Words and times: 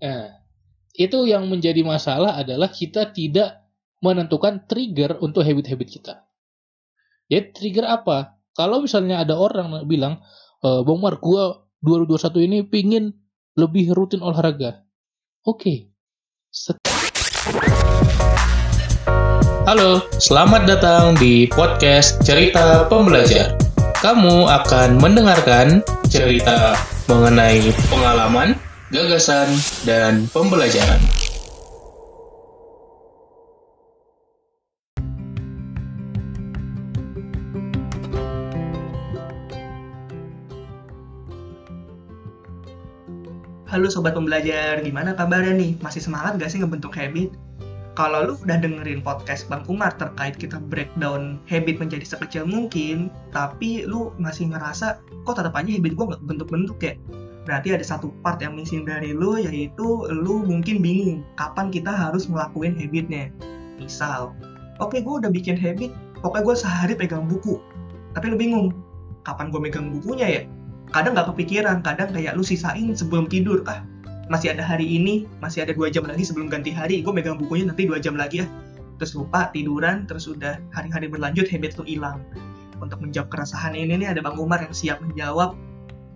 Nah, 0.00 0.32
itu 0.96 1.28
yang 1.28 1.44
menjadi 1.44 1.84
masalah 1.84 2.40
adalah 2.40 2.72
kita 2.72 3.12
tidak 3.12 3.68
menentukan 4.00 4.64
trigger 4.64 5.20
untuk 5.20 5.44
habit-habit 5.44 5.88
kita. 6.00 6.24
Jadi 7.28 7.52
trigger 7.52 7.84
apa? 7.84 8.40
Kalau 8.56 8.80
misalnya 8.80 9.20
ada 9.20 9.36
orang 9.36 9.84
bilang, 9.84 10.24
e, 10.64 10.68
Bang 10.88 11.04
Mar, 11.04 11.20
gua 11.20 11.68
2021 11.84 12.48
ini 12.48 12.58
pingin 12.64 13.12
lebih 13.60 13.92
rutin 13.92 14.24
olahraga. 14.24 14.88
Oke. 15.44 15.60
Okay. 15.68 15.78
Halo, 19.68 20.00
selamat 20.16 20.64
datang 20.64 21.12
di 21.20 21.44
podcast 21.52 22.24
Cerita 22.24 22.88
Pembelajar. 22.88 23.52
Kamu 24.00 24.48
akan 24.48 24.96
mendengarkan 24.96 25.84
cerita 26.08 26.72
mengenai 27.04 27.68
pengalaman, 27.92 28.56
gagasan, 28.90 29.46
dan 29.86 30.26
pembelajaran. 30.34 30.98
Halo 43.70 43.86
sobat 43.86 44.18
pembelajar, 44.18 44.82
gimana 44.82 45.14
kabarnya 45.14 45.54
nih? 45.54 45.78
Masih 45.78 46.02
semangat 46.02 46.42
gak 46.42 46.50
sih 46.50 46.58
ngebentuk 46.58 46.90
habit? 46.90 47.30
Kalau 47.94 48.26
lu 48.26 48.34
udah 48.42 48.58
dengerin 48.58 49.06
podcast 49.06 49.46
Bang 49.46 49.62
Kumar 49.62 49.94
terkait 49.94 50.34
kita 50.34 50.58
breakdown 50.58 51.38
habit 51.46 51.78
menjadi 51.78 52.02
sekecil 52.02 52.42
mungkin, 52.42 53.14
tapi 53.30 53.86
lu 53.86 54.10
masih 54.18 54.50
ngerasa 54.50 54.98
kok 55.22 55.38
tetap 55.38 55.54
aja 55.54 55.70
habit 55.78 55.94
gue 55.94 56.06
nggak 56.10 56.22
bentuk-bentuk 56.26 56.78
ya? 56.82 56.98
Berarti 57.48 57.72
ada 57.72 57.84
satu 57.84 58.12
part 58.20 58.38
yang 58.40 58.56
missing 58.56 58.84
dari 58.84 59.16
lu 59.16 59.40
yaitu 59.40 60.04
lu 60.10 60.44
mungkin 60.44 60.84
bingung 60.84 61.24
kapan 61.40 61.72
kita 61.72 61.90
harus 61.90 62.28
ngelakuin 62.28 62.76
habitnya. 62.76 63.32
Misal 63.80 64.36
oke 64.78 64.92
okay, 64.92 65.00
gue 65.00 65.14
udah 65.24 65.30
bikin 65.32 65.56
habit 65.56 65.92
pokoknya 66.20 66.44
gue 66.44 66.56
sehari 66.56 66.94
pegang 66.96 67.24
buku. 67.24 67.56
Tapi 68.12 68.32
lu 68.32 68.36
bingung 68.36 68.76
kapan 69.24 69.48
gue 69.48 69.60
megang 69.60 69.88
bukunya 69.94 70.26
ya? 70.28 70.42
Kadang 70.90 71.14
nggak 71.14 71.32
kepikiran 71.32 71.80
kadang 71.86 72.10
kayak 72.10 72.34
lu 72.34 72.42
sisain 72.42 72.92
sebelum 72.92 73.30
tidur 73.30 73.62
ah 73.70 73.82
masih 74.30 74.54
ada 74.54 74.62
hari 74.62 74.86
ini 74.86 75.26
masih 75.42 75.66
ada 75.66 75.74
dua 75.74 75.90
jam 75.90 76.06
lagi 76.06 76.22
sebelum 76.22 76.46
ganti 76.46 76.70
hari 76.70 77.02
gue 77.02 77.10
megang 77.10 77.34
bukunya 77.34 77.66
nanti 77.66 77.82
dua 77.82 77.98
jam 77.98 78.14
lagi 78.14 78.42
ya 78.42 78.46
terus 79.00 79.16
lupa 79.16 79.48
tiduran 79.50 80.04
terus 80.04 80.28
udah 80.28 80.60
hari-hari 80.76 81.08
berlanjut 81.08 81.48
habit 81.48 81.72
lu 81.80 81.88
hilang. 81.88 82.20
Untuk 82.84 83.00
menjawab 83.00 83.32
keresahan 83.32 83.72
ini 83.72 83.96
nih 83.96 84.12
ada 84.12 84.20
Bang 84.20 84.36
Umar 84.36 84.60
yang 84.60 84.76
siap 84.76 85.00
menjawab 85.00 85.56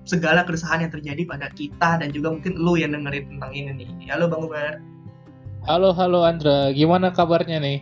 segala 0.04 0.44
keresahan 0.44 0.84
yang 0.84 0.92
terjadi 0.92 1.24
pada 1.24 1.48
kita 1.52 2.00
dan 2.00 2.08
juga 2.12 2.32
mungkin 2.36 2.60
lu 2.60 2.76
yang 2.76 2.92
dengerin 2.92 3.36
tentang 3.36 3.52
ini 3.56 3.70
nih. 3.72 3.88
Halo 4.12 4.28
Bang 4.28 4.44
Umar. 4.44 4.80
Halo, 5.64 5.96
halo 5.96 6.28
Andra. 6.28 6.70
Gimana 6.76 7.08
kabarnya 7.08 7.56
nih? 7.56 7.80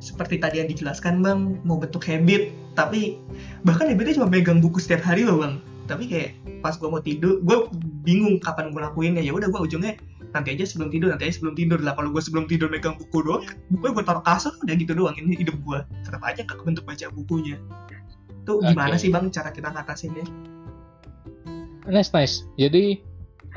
Seperti 0.00 0.40
tadi 0.40 0.64
yang 0.64 0.68
dijelaskan 0.72 1.20
Bang, 1.20 1.60
mau 1.64 1.76
bentuk 1.76 2.04
habit, 2.08 2.52
tapi 2.72 3.20
bahkan 3.68 3.88
habitnya 3.88 4.16
cuma 4.16 4.32
megang 4.32 4.64
buku 4.64 4.80
setiap 4.80 5.04
hari 5.04 5.28
loh 5.28 5.44
Bang. 5.44 5.60
Tapi 5.86 6.08
kayak 6.08 6.40
pas 6.64 6.74
gue 6.74 6.88
mau 6.88 7.04
tidur, 7.04 7.38
gue 7.44 7.56
bingung 8.02 8.40
kapan 8.40 8.72
gue 8.72 8.80
lakuinnya. 8.80 9.20
Ya 9.20 9.36
udah 9.36 9.52
gue 9.52 9.60
ujungnya 9.60 10.00
nanti 10.32 10.56
aja 10.56 10.64
sebelum 10.64 10.88
tidur, 10.88 11.12
nanti 11.12 11.28
aja 11.28 11.36
sebelum 11.36 11.52
tidur 11.52 11.78
lah. 11.84 11.92
Kalau 11.96 12.08
gue 12.16 12.22
sebelum 12.24 12.48
tidur 12.48 12.72
megang 12.72 12.96
buku 12.96 13.24
doang, 13.24 13.44
bukunya 13.68 13.92
gue 13.92 14.04
taruh 14.08 14.24
kasur 14.24 14.56
udah 14.64 14.74
gitu 14.76 14.92
doang. 14.96 15.14
Ini 15.20 15.36
hidup 15.36 15.56
gue. 15.68 15.78
Tetap 16.00 16.24
aja 16.24 16.42
ke 16.48 16.64
bentuk 16.64 16.88
baca 16.88 17.12
bukunya. 17.12 17.60
Tuh 18.48 18.64
gimana 18.64 18.96
okay. 18.96 19.04
sih 19.04 19.10
Bang 19.12 19.28
cara 19.28 19.52
kita 19.52 19.68
ngatasinnya? 19.68 20.24
Nice 21.88 22.10
nice. 22.12 22.44
Jadi 22.58 23.00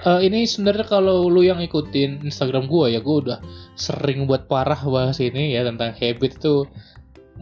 uh, 0.05 0.21
ini 0.23 0.47
sebenarnya 0.47 0.85
kalau 0.87 1.27
lu 1.27 1.43
yang 1.43 1.59
ikutin 1.59 2.23
Instagram 2.23 2.69
gue 2.69 2.95
ya 2.95 2.99
gue 3.01 3.15
udah 3.27 3.39
sering 3.75 4.29
buat 4.29 4.47
parah 4.47 4.79
bahas 4.85 5.19
ini 5.19 5.55
ya 5.55 5.65
tentang 5.67 5.95
habit 5.97 6.39
itu 6.39 6.67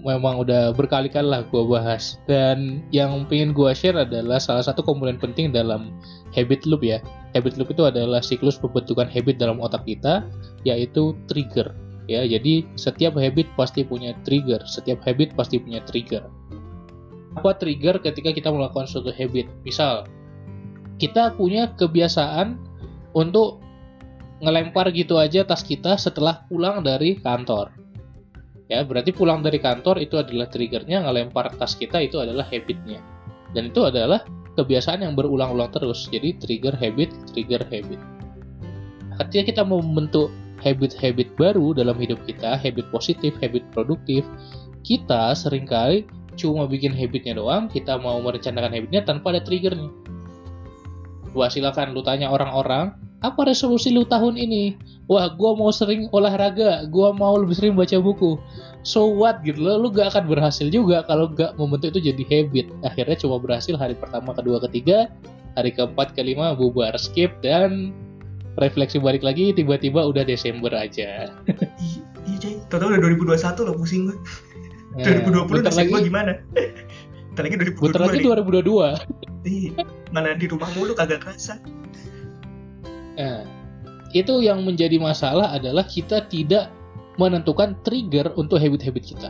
memang 0.06 0.38
udah 0.46 0.78
berkali-kali 0.78 1.26
lah 1.26 1.42
gue 1.50 1.64
bahas. 1.66 2.22
Dan 2.30 2.86
yang 2.94 3.26
pengen 3.26 3.54
gue 3.54 3.70
share 3.74 3.98
adalah 3.98 4.38
salah 4.38 4.62
satu 4.62 4.86
komponen 4.86 5.18
penting 5.18 5.50
dalam 5.50 5.94
habit 6.34 6.66
loop 6.70 6.86
ya. 6.86 7.02
Habit 7.34 7.58
loop 7.58 7.74
itu 7.74 7.84
adalah 7.86 8.22
siklus 8.22 8.62
pembentukan 8.62 9.10
habit 9.10 9.42
dalam 9.42 9.58
otak 9.62 9.86
kita 9.86 10.26
yaitu 10.66 11.18
trigger 11.26 11.74
ya. 12.06 12.26
Jadi 12.26 12.66
setiap 12.78 13.18
habit 13.18 13.50
pasti 13.58 13.82
punya 13.82 14.14
trigger 14.22 14.62
setiap 14.66 15.02
habit 15.06 15.34
pasti 15.34 15.58
punya 15.58 15.82
trigger. 15.86 16.26
Apa 17.38 17.54
trigger 17.54 18.02
ketika 18.02 18.34
kita 18.34 18.50
melakukan 18.50 18.90
suatu 18.90 19.14
habit? 19.14 19.46
Misal 19.62 20.10
kita 20.98 21.38
punya 21.38 21.74
kebiasaan 21.78 22.58
untuk 23.14 23.62
ngelempar 24.42 24.94
gitu 24.94 25.18
aja 25.18 25.42
tas 25.46 25.66
kita 25.66 25.98
setelah 25.98 26.46
pulang 26.50 26.86
dari 26.86 27.18
kantor. 27.18 27.74
Ya, 28.68 28.84
berarti 28.84 29.16
pulang 29.16 29.40
dari 29.42 29.64
kantor 29.64 30.04
itu 30.04 30.20
adalah 30.20 30.52
triggernya, 30.52 31.08
ngelempar 31.08 31.56
tas 31.56 31.74
kita 31.74 32.04
itu 32.04 32.20
adalah 32.20 32.44
habitnya. 32.52 33.00
Dan 33.56 33.72
itu 33.72 33.88
adalah 33.88 34.28
kebiasaan 34.60 35.08
yang 35.08 35.16
berulang-ulang 35.16 35.72
terus. 35.72 36.12
Jadi 36.12 36.36
trigger 36.36 36.76
habit, 36.76 37.10
trigger 37.32 37.64
habit. 37.72 38.02
Ketika 39.18 39.56
kita 39.56 39.62
mau 39.64 39.80
membentuk 39.80 40.30
habit-habit 40.62 41.32
baru 41.40 41.72
dalam 41.74 41.96
hidup 41.96 42.20
kita, 42.28 42.60
habit 42.60 42.86
positif, 42.92 43.34
habit 43.40 43.64
produktif, 43.72 44.28
kita 44.84 45.32
sering 45.32 45.64
kali 45.64 46.04
cuma 46.38 46.70
bikin 46.70 46.94
habitnya 46.94 47.40
doang, 47.40 47.72
kita 47.72 47.98
mau 47.98 48.20
merencanakan 48.22 48.70
habitnya 48.76 49.02
tanpa 49.02 49.34
ada 49.34 49.42
triggernya 49.42 49.90
Wah 51.38 51.54
silakan 51.54 51.94
lu 51.94 52.02
tanya 52.02 52.34
orang-orang, 52.34 52.98
apa 53.22 53.46
resolusi 53.46 53.94
lu 53.94 54.02
tahun 54.10 54.42
ini? 54.42 54.74
Wah, 55.06 55.30
gua 55.38 55.54
mau 55.54 55.70
sering 55.70 56.10
olahraga, 56.10 56.90
gua 56.90 57.14
mau 57.14 57.38
lebih 57.38 57.54
sering 57.54 57.78
baca 57.78 58.02
buku. 58.02 58.42
So 58.82 59.06
what 59.06 59.46
gitu 59.46 59.62
loh, 59.62 59.78
lu 59.78 59.94
gak 59.94 60.18
akan 60.18 60.26
berhasil 60.26 60.66
juga 60.74 61.06
kalau 61.06 61.30
gak 61.30 61.54
membentuk 61.62 61.94
itu 61.94 62.10
jadi 62.10 62.24
habit. 62.26 62.66
Akhirnya 62.82 63.14
cuma 63.22 63.38
berhasil 63.38 63.78
hari 63.78 63.94
pertama, 63.94 64.34
kedua, 64.34 64.58
ketiga, 64.66 65.14
hari 65.54 65.70
keempat, 65.78 66.18
kelima 66.18 66.58
bubar, 66.58 66.98
skip 66.98 67.30
dan 67.46 67.94
refleksi 68.58 68.98
balik 68.98 69.22
lagi 69.22 69.54
tiba-tiba 69.54 70.02
udah 70.02 70.26
Desember 70.26 70.74
aja. 70.74 71.30
Iya, 72.26 72.38
coy. 72.42 72.54
Total 72.68 72.98
udah 72.98 73.02
2021 73.14 73.68
loh 73.70 73.76
pusing 73.78 74.02
gue. 74.10 74.18
Nah, 74.98 75.06
2020 75.30 75.62
udah 75.62 75.76
lagi 75.78 75.94
gimana? 76.10 76.32
Bentar 77.38 77.54
lagi 77.54 77.70
2022. 77.70 77.86
Bentar 77.86 78.02
lagi 78.10 78.26
2022. 78.26 79.46
Iya, 79.46 79.72
mana 80.10 80.34
di 80.34 80.50
rumah 80.50 80.74
mulu 80.74 80.98
kagak 80.98 81.22
kerasa. 81.22 81.62
Nah, 83.14 83.46
itu 84.10 84.42
yang 84.42 84.66
menjadi 84.66 84.98
masalah 84.98 85.54
adalah 85.54 85.86
kita 85.86 86.26
tidak 86.34 86.74
menentukan 87.22 87.78
trigger 87.86 88.34
untuk 88.42 88.58
habit-habit 88.58 89.04
kita. 89.06 89.30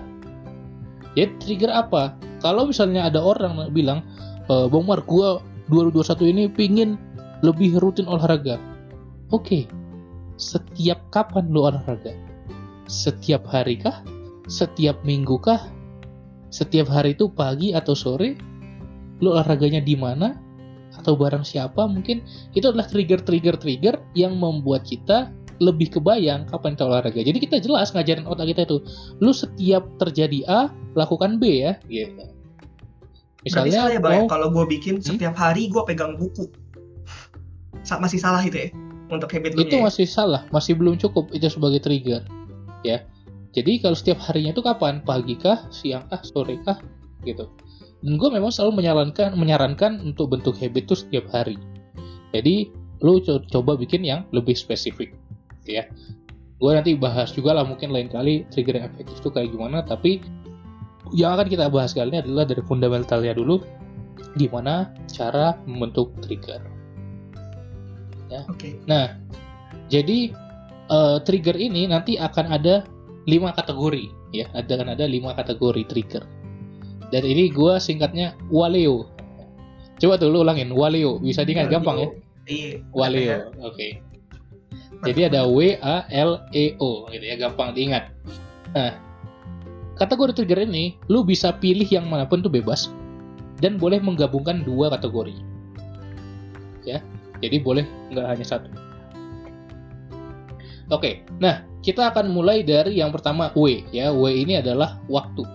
Jadi 1.20 1.36
trigger 1.44 1.72
apa? 1.76 2.16
Kalau 2.40 2.72
misalnya 2.72 3.12
ada 3.12 3.20
orang 3.20 3.76
bilang, 3.76 4.00
e, 4.48 4.72
Bang 4.72 4.88
Mar, 4.88 5.04
gua 5.04 5.44
2021 5.68 6.32
ini 6.32 6.44
pingin 6.48 6.96
lebih 7.44 7.76
rutin 7.84 8.08
olahraga. 8.08 8.56
Oke, 9.36 9.44
okay. 9.44 9.64
setiap 10.40 11.04
kapan 11.12 11.52
lu 11.52 11.68
olahraga? 11.68 12.16
Setiap 12.88 13.44
hari 13.52 13.84
kah? 13.84 14.00
Setiap 14.48 15.04
minggu 15.04 15.36
kah? 15.44 15.60
Setiap 16.48 16.88
hari 16.88 17.14
itu 17.14 17.28
pagi 17.32 17.76
atau 17.76 17.94
sore? 17.94 18.58
lu 19.22 19.34
olahraganya 19.34 19.82
di 19.82 19.98
mana 19.98 20.38
atau 20.98 21.14
barang 21.14 21.46
siapa 21.46 21.86
mungkin 21.86 22.26
itu 22.58 22.66
adalah 22.70 22.90
trigger-trigger-trigger 22.90 24.02
yang 24.18 24.38
membuat 24.38 24.86
kita 24.86 25.30
lebih 25.58 25.90
kebayang 25.90 26.46
kapan 26.50 26.78
kita 26.78 26.86
olahraga. 26.86 27.22
Jadi 27.22 27.38
kita 27.42 27.58
jelas 27.58 27.90
ngajarin 27.94 28.30
otak 28.30 28.54
kita 28.54 28.70
itu, 28.70 28.78
lu 29.18 29.34
setiap 29.34 29.90
terjadi 29.98 30.46
A 30.46 30.70
lakukan 30.94 31.42
B 31.42 31.66
ya, 31.66 31.82
gitu. 31.90 32.30
Misalnya, 33.42 33.90
ya, 33.90 34.02
mau, 34.02 34.30
kalau 34.30 34.54
gue 34.54 34.66
bikin 34.70 35.02
hmm? 35.02 35.18
setiap 35.18 35.34
hari 35.34 35.70
gue 35.74 35.82
pegang 35.82 36.14
buku, 36.14 36.46
masih 37.90 38.22
salah 38.22 38.46
itu 38.46 38.70
ya 38.70 38.70
untuk 39.10 39.34
habit 39.34 39.58
Itu 39.58 39.82
ya? 39.82 39.90
masih 39.90 40.06
salah, 40.06 40.46
masih 40.54 40.78
belum 40.78 41.02
cukup 41.02 41.34
itu 41.34 41.50
sebagai 41.50 41.82
trigger, 41.82 42.22
ya. 42.86 43.02
Jadi 43.58 43.82
kalau 43.82 43.98
setiap 43.98 44.22
harinya 44.22 44.54
itu 44.54 44.62
kapan? 44.62 45.02
Pagi 45.02 45.34
kah, 45.34 45.66
siang 45.74 46.06
kah, 46.14 46.22
sore 46.22 46.62
kah, 46.62 46.78
gitu. 47.26 47.50
Dan 48.06 48.22
gue 48.22 48.30
memang 48.30 48.54
selalu 48.54 48.86
menyarankan 48.86 49.34
menyarankan 49.34 49.98
untuk 50.06 50.30
bentuk 50.30 50.54
habit 50.62 50.86
itu 50.86 50.94
setiap 50.94 51.26
hari. 51.34 51.58
Jadi 52.38 52.70
lu 53.02 53.18
co 53.18 53.42
coba 53.50 53.74
bikin 53.74 54.06
yang 54.06 54.30
lebih 54.30 54.54
spesifik, 54.54 55.18
ya. 55.66 55.90
Gue 56.62 56.78
nanti 56.78 56.94
bahas 56.94 57.34
juga 57.34 57.58
lah 57.58 57.66
mungkin 57.66 57.90
lain 57.90 58.14
kali 58.14 58.46
trigger 58.54 58.78
yang 58.78 58.94
efektif 58.94 59.18
itu 59.26 59.30
kayak 59.34 59.50
gimana. 59.50 59.82
Tapi 59.82 60.22
yang 61.18 61.34
akan 61.34 61.50
kita 61.50 61.66
bahas 61.74 61.98
kali 61.98 62.14
ini 62.14 62.22
adalah 62.22 62.46
dari 62.46 62.62
fundamentalnya 62.62 63.34
dulu, 63.34 63.66
gimana 64.38 64.94
cara 65.10 65.58
membentuk 65.66 66.14
trigger. 66.22 66.62
Ya. 68.30 68.46
Oke. 68.46 68.54
Okay. 68.54 68.74
Nah, 68.86 69.18
jadi 69.90 70.30
uh, 70.94 71.18
trigger 71.26 71.58
ini 71.58 71.90
nanti 71.90 72.22
akan 72.22 72.54
ada 72.54 72.86
lima 73.28 73.52
kategori, 73.52 74.10
ya. 74.32 74.48
Ada 74.56 74.80
akan 74.80 74.90
ada 74.96 75.06
lima 75.06 75.36
kategori 75.36 75.84
trigger. 75.92 76.24
Dan 77.12 77.24
ini 77.24 77.52
gue 77.52 77.76
singkatnya 77.80 78.36
Waleo. 78.48 79.12
Coba 80.00 80.16
tuh 80.16 80.32
lu 80.32 80.48
ulangin 80.48 80.72
Waleo, 80.72 81.20
bisa 81.20 81.44
diingat 81.44 81.68
gampang 81.68 81.98
ya? 82.00 82.10
Iya. 82.48 82.72
Waleo, 82.96 83.52
oke. 83.60 83.76
Okay. 83.76 83.92
Jadi 85.06 85.30
ada 85.30 85.46
W 85.46 85.78
A 85.84 86.10
L 86.10 86.42
E 86.58 86.74
O 86.82 87.06
gitu 87.14 87.22
ya, 87.22 87.38
gampang 87.38 87.78
diingat. 87.78 88.10
Nah, 88.74 88.98
kategori 90.02 90.34
trigger 90.42 90.66
ini 90.66 90.98
lu 91.06 91.22
bisa 91.22 91.54
pilih 91.54 91.86
yang 91.86 92.10
mana 92.10 92.26
pun 92.26 92.42
tuh 92.42 92.50
bebas 92.50 92.90
dan 93.62 93.78
boleh 93.78 94.02
menggabungkan 94.02 94.66
dua 94.66 94.90
kategori. 94.94 95.38
Ya, 96.82 97.04
jadi 97.44 97.62
boleh 97.62 97.86
nggak 98.10 98.26
hanya 98.26 98.46
satu. 98.46 98.70
Oke, 100.90 101.22
nah 101.38 101.62
kita 101.88 102.12
akan 102.12 102.36
mulai 102.36 102.68
dari 102.68 103.00
yang 103.00 103.16
pertama 103.16 103.56
W 103.56 103.88
ya. 103.96 104.12
W 104.12 104.28
ini 104.28 104.60
adalah 104.60 105.00
waktu. 105.08 105.48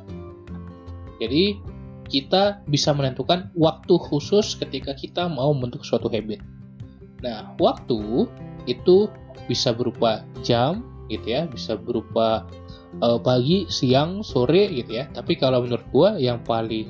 Jadi 1.20 1.61
kita 2.08 2.64
bisa 2.64 2.96
menentukan 2.96 3.52
waktu 3.52 4.00
khusus 4.00 4.56
ketika 4.56 4.96
kita 4.96 5.29
mau 5.29 5.52
membentuk 5.52 5.84
suatu 5.84 6.08
habit. 6.08 6.40
Nah, 7.20 7.52
waktu 7.61 8.25
itu 8.64 9.12
bisa 9.44 9.76
berupa 9.76 10.25
jam 10.40 10.81
gitu 11.12 11.29
ya 11.29 11.44
bisa 11.50 11.76
berupa 11.76 12.49
uh, 13.05 13.20
pagi 13.20 13.69
siang 13.69 14.25
sore 14.25 14.73
gitu 14.73 14.96
ya 14.96 15.11
tapi 15.12 15.37
kalau 15.37 15.61
menurut 15.61 15.85
gua 15.93 16.17
yang 16.17 16.40
paling 16.46 16.88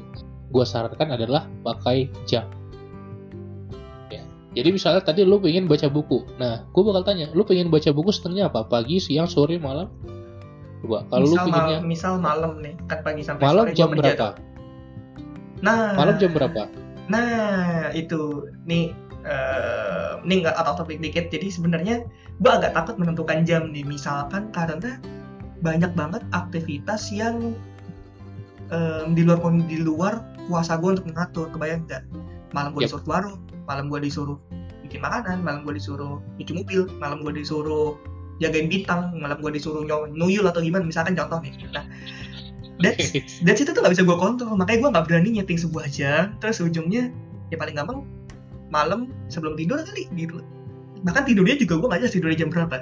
gua 0.55 0.63
sarankan 0.63 1.17
adalah 1.17 1.49
pakai 1.65 2.07
jam 2.29 2.47
jadi 4.53 4.69
misalnya 4.69 5.01
tadi 5.01 5.25
lu 5.25 5.41
pengen 5.41 5.65
baca 5.65 5.89
buku. 5.89 6.29
Nah 6.37 6.69
gua 6.77 6.93
bakal 6.93 7.03
tanya 7.09 7.33
lu 7.33 7.41
pengen 7.41 7.73
baca 7.73 7.89
buku 7.89 8.13
setengahnya 8.13 8.53
apa? 8.53 8.69
Pagi 8.69 9.01
siang 9.01 9.25
sore 9.25 9.57
malam? 9.57 9.89
Coba 10.85 11.09
kalau 11.09 11.25
lu 11.25 11.37
pengennya 11.41 11.79
mal, 11.81 11.89
misal 11.89 12.13
malam 12.21 12.61
nih 12.61 12.77
kan 12.85 13.01
pagi 13.01 13.25
sampai 13.25 13.41
malam 13.41 13.73
sore 13.73 13.77
jam 13.77 13.89
berapa? 13.97 14.29
nah. 15.65 15.97
Malam 15.97 16.15
jam 16.21 16.31
berapa? 16.37 16.63
Nah 17.09 17.97
itu. 17.97 18.45
Nih 18.69 18.93
uh, 19.25 20.21
ini 20.21 20.45
nggak 20.45 20.53
atau 20.53 20.85
topik 20.85 21.01
dikit. 21.01 21.33
Jadi 21.33 21.49
sebenarnya 21.49 22.05
gue 22.37 22.51
agak 22.53 22.77
takut 22.77 23.01
menentukan 23.01 23.49
jam 23.49 23.73
nih. 23.73 23.89
Misalkan 23.89 24.53
karena 24.53 25.01
banyak 25.65 25.97
banget 25.97 26.21
aktivitas 26.37 27.09
yang 27.09 27.57
um, 28.69 29.17
di 29.17 29.25
luar 29.25 29.41
di 29.65 29.81
luar 29.81 30.21
kuasa 30.45 30.77
gue 30.77 31.01
untuk 31.01 31.09
mengatur 31.09 31.49
kebayang 31.49 31.89
nggak? 31.89 32.05
Malam 32.53 32.77
gue 32.77 32.85
yep. 32.85 32.93
disuruh 32.93 33.09
warung 33.09 33.41
malam 33.67 33.91
gue 33.91 34.01
disuruh 34.03 34.39
bikin 34.83 35.01
makanan 35.01 35.41
malam 35.41 35.63
gue 35.63 35.79
disuruh 35.79 36.19
nyuci 36.39 36.53
mobil 36.53 36.81
malam 36.99 37.23
gue 37.23 37.33
disuruh 37.37 37.97
jagain 38.43 38.67
bintang 38.67 39.15
malam 39.19 39.39
gue 39.39 39.53
disuruh 39.55 39.87
nuyul 40.11 40.45
atau 40.49 40.61
gimana 40.61 40.83
misalkan 40.83 41.15
contoh 41.15 41.39
nih 41.41 41.55
nah 41.71 41.87
that's 42.83 43.15
that's 43.47 43.61
itu 43.63 43.71
tuh 43.71 43.81
gak 43.81 43.95
bisa 43.95 44.05
gue 44.07 44.17
kontrol. 44.19 44.59
Makanya 44.59 44.79
gue 44.83 44.91
nggak 44.93 45.05
berani 45.09 45.29
nyeting 45.39 45.61
sebuah 45.61 45.87
jam 45.89 46.35
terus 46.43 46.59
ujungnya 46.59 47.15
ya 47.55 47.57
paling 47.57 47.79
gampang 47.79 48.03
malam 48.73 49.13
sebelum 49.31 49.55
tidur 49.55 49.81
kali 49.81 50.11
gitu. 50.19 50.43
Bahkan 51.07 51.23
tidurnya 51.31 51.57
juga 51.57 51.79
gue 51.79 51.89
nggak 51.89 52.01
jelas 52.03 52.15
tidurnya 52.15 52.39
jam 52.47 52.51
berapa. 52.51 52.77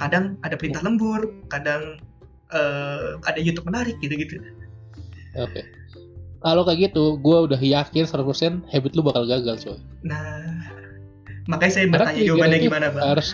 Kadang 0.00 0.24
ada 0.40 0.56
perintah 0.56 0.80
lembur 0.80 1.28
kadang 1.52 2.00
uh, 2.54 3.20
ada 3.28 3.38
YouTube 3.38 3.68
menarik 3.68 4.00
gitu-gitu. 4.00 4.40
Oke. 5.36 5.60
okay. 5.60 5.64
Kalau 6.40 6.64
kayak 6.64 6.90
gitu 6.90 7.20
gue 7.20 7.38
udah 7.48 7.60
yakin 7.60 8.04
100% 8.08 8.64
habit 8.72 8.92
lu 8.96 9.04
bakal 9.04 9.28
gagal 9.28 9.60
coy. 9.60 9.78
Nah 10.04 10.64
makanya 11.48 11.72
saya 11.72 11.86
bertanya 11.88 12.20
jawabannya 12.24 12.58
gimana 12.60 12.86
bang? 12.92 13.02
harus 13.04 13.28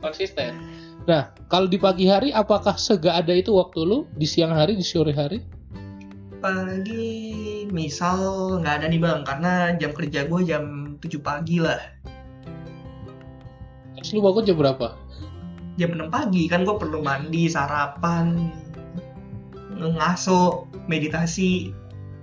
konsisten. 0.00 0.56
Nah 1.04 1.32
kalau 1.52 1.68
di 1.68 1.76
pagi 1.76 2.08
hari 2.08 2.32
apakah 2.32 2.74
sega 2.80 3.20
ada 3.20 3.32
itu 3.36 3.52
waktu 3.52 3.84
lu 3.84 4.08
di 4.16 4.24
siang 4.24 4.56
hari 4.56 4.72
di 4.76 4.84
sore 4.84 5.12
hari? 5.12 5.44
Pagi 6.40 7.64
misal 7.68 8.18
nggak 8.64 8.74
ada 8.82 8.86
nih 8.88 9.00
bang 9.00 9.20
karena 9.24 9.52
jam 9.76 9.92
kerja 9.92 10.24
gue 10.24 10.40
jam 10.48 10.96
7 11.00 11.20
pagi 11.20 11.60
lah. 11.60 11.80
Terus 14.00 14.10
lu 14.16 14.20
bangun 14.24 14.44
jam 14.48 14.56
berapa? 14.56 14.96
Jam 15.76 15.92
6 15.92 16.08
pagi 16.08 16.48
kan 16.48 16.64
gue 16.64 16.76
perlu 16.80 17.04
mandi 17.04 17.52
sarapan 17.52 18.48
ngaso 19.76 20.64
meditasi 20.88 21.68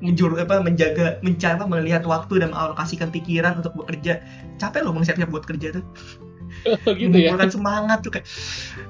ngejur 0.04 0.36
apa 0.36 0.60
menjaga 0.60 1.18
mencoba 1.24 1.64
melihat 1.66 2.04
waktu 2.04 2.44
dan 2.44 2.52
mengalokasikan 2.52 3.10
pikiran 3.10 3.64
untuk 3.64 3.74
bekerja 3.80 4.20
capek 4.60 4.84
loh 4.84 4.94
siap-siap 5.00 5.32
buat 5.32 5.48
kerja 5.48 5.80
tuh 5.80 5.86
oh, 6.88 6.94
gitu 6.94 7.16
ya 7.16 7.40
semangat 7.48 8.04
tuh 8.04 8.12
kayak 8.20 8.28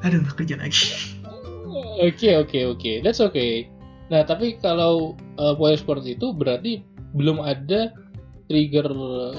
aduh 0.02 0.26
kerja 0.34 0.58
lagi 0.58 1.14
oke 2.02 2.18
okay, 2.18 2.34
oke 2.36 2.50
okay, 2.50 2.64
oke 2.66 2.82
okay. 2.82 2.96
that's 3.06 3.22
okay 3.22 3.70
nah 4.10 4.26
tapi 4.26 4.58
kalau 4.60 5.14
uh, 5.38 5.54
poin 5.54 5.78
seperti 5.78 6.18
itu 6.18 6.34
berarti 6.34 6.82
belum 7.14 7.40
ada 7.40 7.94
trigger 8.52 8.88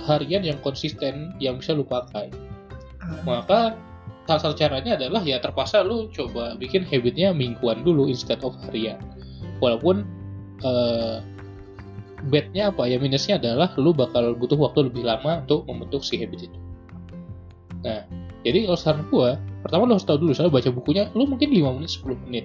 harian 0.09 0.43
yang 0.43 0.59
konsisten 0.65 1.35
yang 1.39 1.61
bisa 1.61 1.77
lu 1.77 1.85
pakai. 1.85 2.33
Uh. 3.03 3.21
Maka 3.27 3.77
salah 4.25 4.41
satu 4.41 4.57
caranya 4.57 4.97
adalah 4.97 5.21
ya 5.21 5.37
terpaksa 5.39 5.85
lu 5.85 6.09
coba 6.11 6.57
bikin 6.57 6.83
habitnya 6.89 7.31
mingguan 7.37 7.85
dulu 7.85 8.09
instead 8.09 8.41
of 8.41 8.57
harian. 8.67 8.99
Walaupun 9.61 10.03
uh, 10.65 11.21
bednya 12.29 12.73
apa 12.73 12.89
ya 12.89 12.97
minusnya 12.97 13.37
adalah 13.37 13.73
lu 13.77 13.93
bakal 13.93 14.33
butuh 14.37 14.57
waktu 14.57 14.89
lebih 14.89 15.05
lama 15.05 15.45
untuk 15.45 15.69
membentuk 15.69 16.01
si 16.01 16.17
habit 16.21 16.49
itu. 16.51 16.59
Nah, 17.85 18.09
jadi 18.45 18.65
kalau 18.65 18.79
saran 18.81 19.05
gua, 19.13 19.37
pertama 19.61 19.85
lu 19.85 19.97
harus 19.97 20.09
tahu 20.09 20.21
dulu 20.21 20.33
soalnya 20.33 20.53
baca 20.57 20.71
bukunya 20.73 21.13
lu 21.13 21.29
mungkin 21.29 21.53
5 21.53 21.77
menit 21.77 21.91
10 22.01 22.25
menit. 22.25 22.45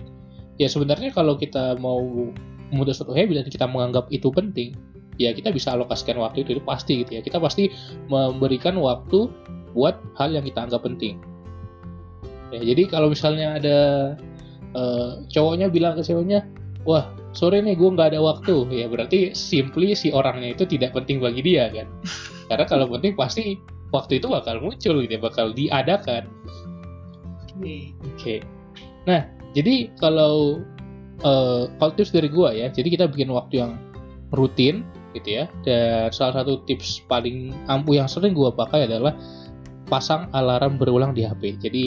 Ya 0.60 0.68
sebenarnya 0.68 1.16
kalau 1.16 1.40
kita 1.40 1.80
mau 1.80 2.04
membentuk 2.70 2.96
suatu 2.96 3.16
habit 3.16 3.44
dan 3.44 3.48
kita 3.48 3.66
menganggap 3.66 4.12
itu 4.12 4.28
penting, 4.28 4.76
ya 5.20 5.36
kita 5.36 5.52
bisa 5.52 5.76
alokasikan 5.76 6.16
waktu 6.24 6.48
itu, 6.48 6.58
itu 6.58 6.64
pasti 6.64 7.04
gitu 7.04 7.20
ya 7.20 7.22
kita 7.22 7.38
pasti 7.38 7.68
memberikan 8.08 8.80
waktu 8.80 9.28
buat 9.76 10.00
hal 10.16 10.34
yang 10.34 10.48
kita 10.48 10.66
anggap 10.66 10.82
penting 10.88 11.20
ya 12.56 12.64
jadi 12.64 12.88
kalau 12.88 13.12
misalnya 13.12 13.60
ada 13.60 13.78
uh, 14.74 15.22
cowoknya 15.30 15.68
bilang 15.70 16.00
ke 16.00 16.02
ceweknya 16.08 16.48
wah 16.88 17.12
sore 17.32 17.62
nih 17.62 17.78
gue 17.78 17.90
nggak 17.94 18.16
ada 18.16 18.22
waktu 18.22 18.66
ya 18.74 18.86
berarti 18.90 19.34
simply 19.38 19.94
si 19.94 20.10
orangnya 20.10 20.58
itu 20.58 20.66
tidak 20.66 20.98
penting 20.98 21.22
bagi 21.22 21.46
dia 21.46 21.70
kan 21.70 21.88
karena 22.50 22.66
kalau 22.66 22.86
penting 22.90 23.14
pasti 23.14 23.60
waktu 23.94 24.22
itu 24.22 24.28
bakal 24.30 24.62
muncul 24.62 25.02
gitu 25.02 25.14
ya 25.18 25.22
bakal 25.22 25.54
diadakan 25.54 26.30
oke 27.60 27.92
okay. 28.18 28.40
nah 29.06 29.30
jadi 29.54 29.94
kalau 29.98 30.62
uh, 31.22 31.70
kalau 31.78 31.92
tips 31.94 32.14
dari 32.14 32.30
gue 32.30 32.50
ya 32.58 32.68
jadi 32.74 32.88
kita 32.88 33.06
bikin 33.10 33.30
waktu 33.30 33.62
yang 33.62 33.78
rutin 34.34 34.86
gitu 35.18 35.42
ya. 35.42 35.46
Dan 35.66 36.14
salah 36.14 36.42
satu 36.42 36.62
tips 36.66 37.06
paling 37.10 37.54
ampuh 37.70 37.98
yang 37.98 38.10
sering 38.10 38.38
gue 38.38 38.50
pakai 38.54 38.86
adalah 38.86 39.14
pasang 39.90 40.30
alarm 40.38 40.78
berulang 40.78 41.18
di 41.18 41.26
HP. 41.26 41.58
Jadi 41.58 41.84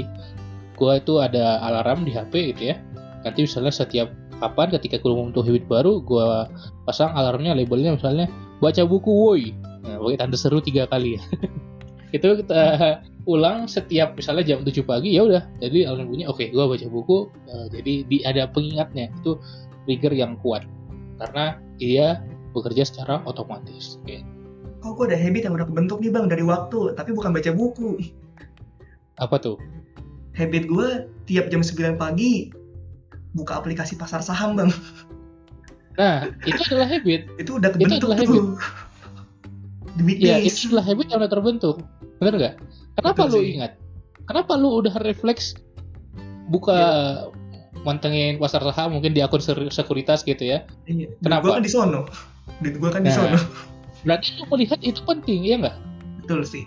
gue 0.75 0.93
itu 0.99 1.15
ada 1.23 1.63
alarm 1.63 2.03
di 2.03 2.13
HP 2.15 2.55
gitu 2.55 2.75
ya. 2.75 2.77
Nanti 3.23 3.47
misalnya 3.47 3.71
setiap 3.71 4.11
kapan 4.43 4.75
ketika 4.75 4.99
gue 4.99 5.15
untuk 5.15 5.47
habit 5.47 5.71
baru, 5.71 6.03
gue 6.03 6.27
pasang 6.91 7.15
alarmnya 7.15 7.55
labelnya 7.55 7.95
misalnya 7.95 8.27
baca 8.59 8.83
buku 8.83 9.11
woi. 9.11 9.55
Nah, 9.87 10.03
pakai 10.03 10.19
tanda 10.19 10.35
seru 10.35 10.59
tiga 10.59 10.91
kali 10.91 11.19
ya. 11.19 11.23
itu 12.17 12.29
kita 12.45 12.63
ulang 13.25 13.71
setiap 13.71 14.19
misalnya 14.19 14.45
jam 14.45 14.61
7 14.67 14.85
pagi 14.85 15.17
ya 15.17 15.25
udah 15.25 15.43
jadi 15.65 15.89
alarm 15.89 16.13
bunyi 16.13 16.29
oke 16.29 16.43
okay, 16.43 16.53
gue 16.53 16.61
baca 16.61 16.87
buku 16.93 17.31
uh, 17.49 17.67
jadi 17.73 18.05
di, 18.05 18.21
ada 18.27 18.51
pengingatnya 18.53 19.09
itu 19.17 19.41
trigger 19.89 20.13
yang 20.13 20.37
kuat 20.45 20.67
karena 21.17 21.57
dia 21.81 22.21
bekerja 22.53 22.85
secara 22.85 23.25
otomatis. 23.25 23.97
Okay. 24.05 24.21
Oh, 24.83 24.93
gue 24.99 25.09
ada 25.09 25.19
habit 25.19 25.47
yang 25.47 25.55
udah 25.57 25.67
kebentuk 25.67 26.03
nih 26.03 26.11
bang 26.11 26.27
dari 26.27 26.45
waktu, 26.45 26.93
tapi 26.99 27.15
bukan 27.15 27.31
baca 27.33 27.51
buku. 27.55 28.03
Apa 29.23 29.39
tuh? 29.39 29.57
Habit 30.35 30.67
gue 30.69 30.89
tiap 31.31 31.49
jam 31.49 31.63
9 31.63 31.97
pagi 31.97 32.51
buka 33.33 33.59
aplikasi 33.61 33.97
pasar 33.97 34.21
saham 34.25 34.57
bang. 34.57 34.71
Nah, 36.01 36.33
itu 36.49 36.57
adalah 36.73 36.89
habit. 36.89 37.29
itu 37.37 37.61
udah 37.61 37.69
kebentuk 37.69 38.01
itu 38.01 38.07
adalah 38.09 38.17
tuh. 38.25 38.57
Habit. 39.93 40.17
Iya, 40.25 40.37
itu 40.41 40.73
adalah 40.73 40.85
habit 40.89 41.07
yang 41.13 41.19
udah 41.21 41.33
terbentuk. 41.33 41.77
Bener 42.17 42.33
nggak? 42.41 42.55
Kenapa 42.97 43.23
Betul 43.29 43.33
lu 43.33 43.41
sih. 43.45 43.53
ingat? 43.61 43.73
Kenapa 44.25 44.53
lu 44.57 44.69
udah 44.81 44.95
refleks 45.05 45.53
buka 46.49 46.73
ya 46.73 46.89
mantengin 47.83 48.39
pasar 48.39 48.63
saham 48.63 48.95
mungkin 48.99 49.13
di 49.13 49.21
akun 49.21 49.43
sekuritas 49.43 50.23
gitu 50.23 50.43
ya. 50.43 50.65
Iya. 50.87 51.11
Kenapa? 51.21 51.51
Gue 51.51 51.55
kan 51.59 51.65
di 51.67 51.73
sono. 51.73 52.01
Duit 52.63 52.77
gue 52.79 52.91
kan 52.91 53.03
nah, 53.03 53.11
di 53.11 53.13
sono. 53.13 53.37
Berarti 54.07 54.29
lu 54.39 54.45
melihat 54.51 54.79
itu 54.83 55.01
penting, 55.03 55.47
ya 55.47 55.57
nggak? 55.59 55.77
Betul 56.23 56.47
sih. 56.47 56.65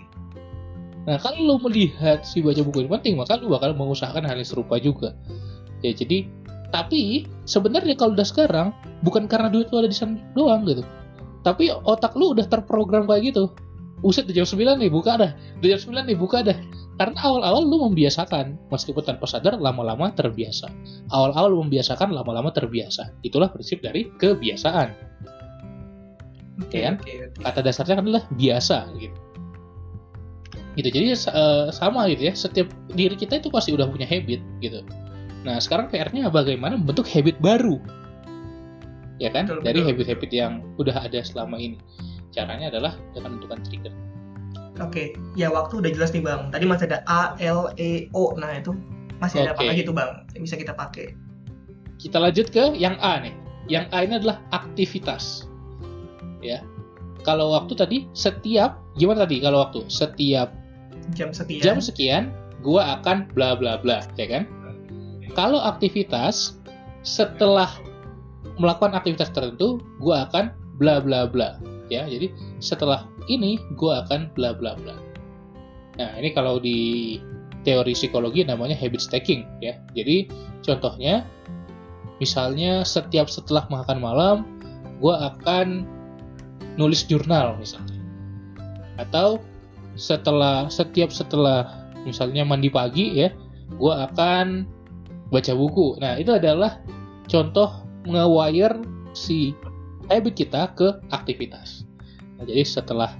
Nah, 1.06 1.16
kalau 1.20 1.38
lu 1.38 1.56
melihat 1.68 2.24
si 2.26 2.42
baca 2.42 2.60
buku 2.64 2.84
ini 2.84 2.90
penting, 2.90 3.14
maka 3.16 3.38
lu 3.38 3.52
bakal 3.52 3.72
mengusahakan 3.76 4.26
hal 4.26 4.36
yang 4.36 4.48
serupa 4.48 4.76
juga. 4.80 5.14
Ya, 5.84 5.92
jadi 5.92 6.26
tapi 6.74 7.26
sebenarnya 7.46 7.94
kalau 7.94 8.14
udah 8.14 8.26
sekarang 8.26 8.74
bukan 9.06 9.30
karena 9.30 9.46
duit 9.50 9.70
lu 9.70 9.82
ada 9.82 9.90
di 9.90 9.96
sana 9.96 10.18
doang 10.34 10.66
gitu. 10.66 10.82
Tapi 11.46 11.70
otak 11.70 12.18
lu 12.18 12.34
udah 12.34 12.46
terprogram 12.50 13.06
kayak 13.06 13.34
gitu. 13.34 13.54
Uset 14.04 14.28
jam 14.28 14.44
9 14.44 14.82
nih 14.82 14.90
buka 14.92 15.16
dah. 15.16 15.30
Jam 15.62 15.78
9 15.78 16.10
nih 16.10 16.18
buka 16.18 16.42
dah. 16.42 16.58
Karena 16.96 17.16
awal-awal 17.22 17.64
lu 17.68 17.76
membiasakan, 17.88 18.56
meskipun 18.72 19.04
tanpa 19.04 19.28
sadar 19.28 19.60
lama-lama 19.60 20.12
terbiasa. 20.16 20.68
Awal-awal 21.12 21.52
lu 21.52 21.58
membiasakan, 21.68 22.12
lama-lama 22.12 22.48
terbiasa. 22.52 23.12
Itulah 23.20 23.52
prinsip 23.52 23.84
dari 23.84 24.08
kebiasaan. 24.16 24.88
Oke 26.56 26.72
okay, 26.72 26.80
kan? 26.88 26.94
Okay, 27.04 27.14
okay. 27.28 27.40
Kata 27.44 27.60
dasarnya 27.60 28.00
adalah 28.00 28.24
biasa 28.32 28.88
gitu. 28.96 29.16
gitu 30.76 30.88
jadi 30.92 31.16
uh, 31.32 31.72
sama 31.72 32.04
gitu 32.12 32.28
ya 32.28 32.36
setiap 32.36 32.68
diri 32.92 33.16
kita 33.16 33.40
itu 33.40 33.48
pasti 33.48 33.72
udah 33.72 33.88
punya 33.88 34.04
habit 34.04 34.44
gitu 34.60 34.84
nah 35.46 35.62
sekarang 35.62 35.86
PR-nya 35.88 36.26
bagaimana 36.26 36.74
membentuk 36.74 37.06
habit 37.06 37.38
baru 37.38 37.78
ya 39.22 39.30
kan 39.30 39.46
betul, 39.46 39.62
dari 39.62 39.80
habit-habit 39.86 40.30
yang 40.34 40.60
udah 40.76 41.06
ada 41.06 41.22
selama 41.22 41.56
ini 41.56 41.78
caranya 42.34 42.68
adalah 42.68 42.98
dengan 43.14 43.38
menentukan 43.38 43.62
trigger 43.64 43.94
Oke, 44.76 45.16
ya 45.32 45.48
waktu 45.48 45.80
udah 45.80 45.88
jelas 45.88 46.12
nih 46.12 46.20
bang. 46.20 46.52
Tadi 46.52 46.64
masih 46.68 46.84
ada 46.92 47.00
A, 47.08 47.32
L, 47.40 47.72
E, 47.80 48.12
O. 48.12 48.36
Nah 48.36 48.60
itu 48.60 48.76
masih 49.24 49.44
ada 49.44 49.56
okay. 49.56 49.64
apa 49.64 49.72
lagi 49.72 49.80
tuh 49.88 49.94
bang? 49.96 50.10
Yang 50.36 50.42
bisa 50.52 50.56
kita 50.60 50.72
pakai. 50.76 51.16
Kita 51.96 52.20
lanjut 52.20 52.52
ke 52.52 52.76
yang 52.76 53.00
A 53.00 53.24
nih. 53.24 53.32
Yang 53.72 53.84
A 53.96 53.98
ini 54.04 54.14
adalah 54.20 54.36
aktivitas. 54.52 55.48
Ya. 56.44 56.60
Kalau 57.24 57.56
waktu 57.56 57.72
tadi 57.72 57.98
setiap 58.12 58.78
gimana 59.00 59.24
tadi 59.24 59.40
kalau 59.40 59.64
waktu 59.64 59.82
setiap 59.88 60.52
jam 61.16 61.32
sekian 61.32 61.62
jam 61.64 61.78
sekian 61.80 62.24
gua 62.60 63.00
akan 63.00 63.26
bla 63.32 63.56
bla 63.56 63.80
bla, 63.80 64.04
ya 64.20 64.28
kan? 64.28 64.44
Kalau 65.36 65.60
aktivitas 65.60 66.56
setelah 67.04 67.68
melakukan 68.56 68.96
aktivitas 68.96 69.28
tertentu, 69.36 69.84
gua 70.00 70.24
akan 70.26 70.50
bla 70.80 71.00
bla 71.04 71.28
bla. 71.28 71.60
Ya 71.92 72.08
jadi 72.08 72.32
setelah 72.58 73.06
ini 73.30 73.58
gue 73.78 73.92
akan 73.92 74.32
bla 74.34 74.54
bla 74.54 74.74
bla. 74.78 74.96
Nah 75.98 76.10
ini 76.18 76.34
kalau 76.34 76.58
di 76.58 77.18
teori 77.66 77.94
psikologi 77.94 78.46
namanya 78.46 78.74
habit 78.74 79.02
stacking 79.02 79.46
ya. 79.62 79.78
Jadi 79.94 80.30
contohnya 80.62 81.26
misalnya 82.18 82.82
setiap 82.82 83.30
setelah 83.30 83.66
makan 83.70 83.98
malam 83.98 84.36
gue 84.98 85.14
akan 85.14 85.86
nulis 86.74 87.06
jurnal 87.06 87.54
misalnya. 87.58 87.98
Atau 88.98 89.42
setelah 89.96 90.68
setiap 90.68 91.08
setelah 91.08 91.88
misalnya 92.04 92.44
mandi 92.44 92.68
pagi 92.68 93.16
ya 93.16 93.32
gue 93.66 93.94
akan 93.94 94.68
baca 95.28 95.52
buku 95.52 95.98
nah 95.98 96.18
itu 96.18 96.30
adalah 96.34 96.78
contoh 97.26 97.86
nge-wire 98.06 98.78
si 99.16 99.56
habit 100.10 100.34
kita 100.38 100.70
ke 100.78 100.88
aktivitas. 101.10 101.82
Nah, 102.38 102.44
jadi 102.46 102.62
setelah 102.62 103.10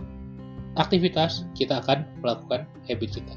aktivitas, 0.78 1.48
kita 1.56 1.82
akan 1.82 2.06
melakukan 2.22 2.68
habit 2.86 3.10
kita. 3.20 3.34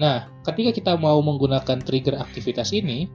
Nah, 0.00 0.32
ketika 0.48 0.70
kita 0.72 0.92
mau 0.96 1.20
menggunakan 1.20 1.82
trigger 1.84 2.16
aktivitas 2.16 2.72
ini, 2.72 3.10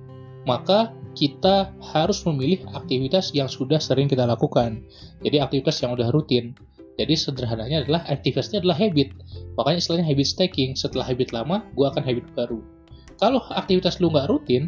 maka 0.45 0.93
kita 1.17 1.73
harus 1.81 2.21
memilih 2.27 2.61
aktivitas 2.77 3.33
yang 3.33 3.49
sudah 3.49 3.81
sering 3.81 4.05
kita 4.05 4.27
lakukan. 4.27 4.85
Jadi 5.25 5.41
aktivitas 5.41 5.81
yang 5.81 5.97
udah 5.97 6.13
rutin. 6.13 6.53
Jadi 6.95 7.15
sederhananya 7.17 7.83
adalah 7.83 8.05
aktivitasnya 8.05 8.61
adalah 8.61 8.77
habit. 8.77 9.17
Makanya 9.57 9.79
istilahnya 9.81 10.05
habit 10.05 10.27
stacking. 10.29 10.71
Setelah 10.77 11.07
habit 11.09 11.33
lama, 11.33 11.65
gue 11.73 11.87
akan 11.87 12.03
habit 12.05 12.27
baru. 12.37 12.74
Kalau 13.19 13.39
aktivitas 13.53 14.03
lu 14.03 14.11
nggak 14.11 14.27
rutin, 14.27 14.67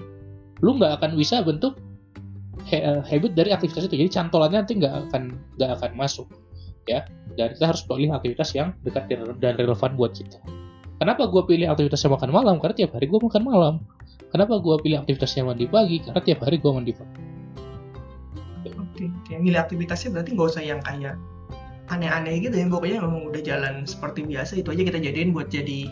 lu 0.63 0.79
nggak 0.79 1.01
akan 1.01 1.19
bisa 1.19 1.43
bentuk 1.43 1.75
Eh, 2.67 2.83
habit 2.83 3.31
dari 3.31 3.55
aktivitas 3.55 3.87
itu. 3.87 3.95
Jadi 3.95 4.11
cantolannya 4.11 4.59
nanti 4.59 4.75
nggak 4.75 5.07
akan 5.07 5.39
nggak 5.55 5.71
akan 5.79 5.91
masuk 5.95 6.27
ya. 6.83 7.07
Dan 7.39 7.55
kita 7.55 7.71
harus 7.71 7.85
pilih 7.87 8.11
aktivitas 8.11 8.51
yang 8.51 8.75
dekat 8.83 9.07
dan 9.39 9.53
relevan 9.55 9.95
buat 9.95 10.11
kita. 10.11 10.35
Kenapa 10.99 11.29
gue 11.31 11.43
pilih 11.47 11.69
aktivitas 11.71 12.03
yang 12.03 12.17
makan 12.17 12.33
malam? 12.33 12.55
Karena 12.59 12.75
tiap 12.75 12.91
hari 12.97 13.07
gue 13.07 13.19
makan 13.21 13.43
malam. 13.45 13.73
Kenapa 14.33 14.59
gue 14.59 14.75
pilih 14.83 14.99
aktivitas 14.99 15.31
yang 15.39 15.47
mandi 15.47 15.69
pagi? 15.69 16.03
Karena 16.03 16.19
tiap 16.19 16.39
hari 16.43 16.57
gue 16.59 16.71
mandi 16.73 16.91
pagi. 16.91 17.21
Oke 18.75 19.05
oke. 19.05 19.31
Milih 19.39 19.61
aktivitasnya 19.63 20.11
berarti 20.11 20.29
nggak 20.35 20.47
usah 20.51 20.63
yang 20.65 20.81
kayak 20.83 21.15
aneh-aneh 21.87 22.43
gitu 22.43 22.57
ya. 22.57 22.67
Pokoknya 22.67 22.99
udah 23.05 23.41
jalan 23.47 23.87
seperti 23.87 24.27
biasa 24.27 24.59
itu 24.59 24.67
aja 24.75 24.83
kita 24.83 24.99
jadiin 24.99 25.31
buat 25.31 25.47
jadi 25.47 25.87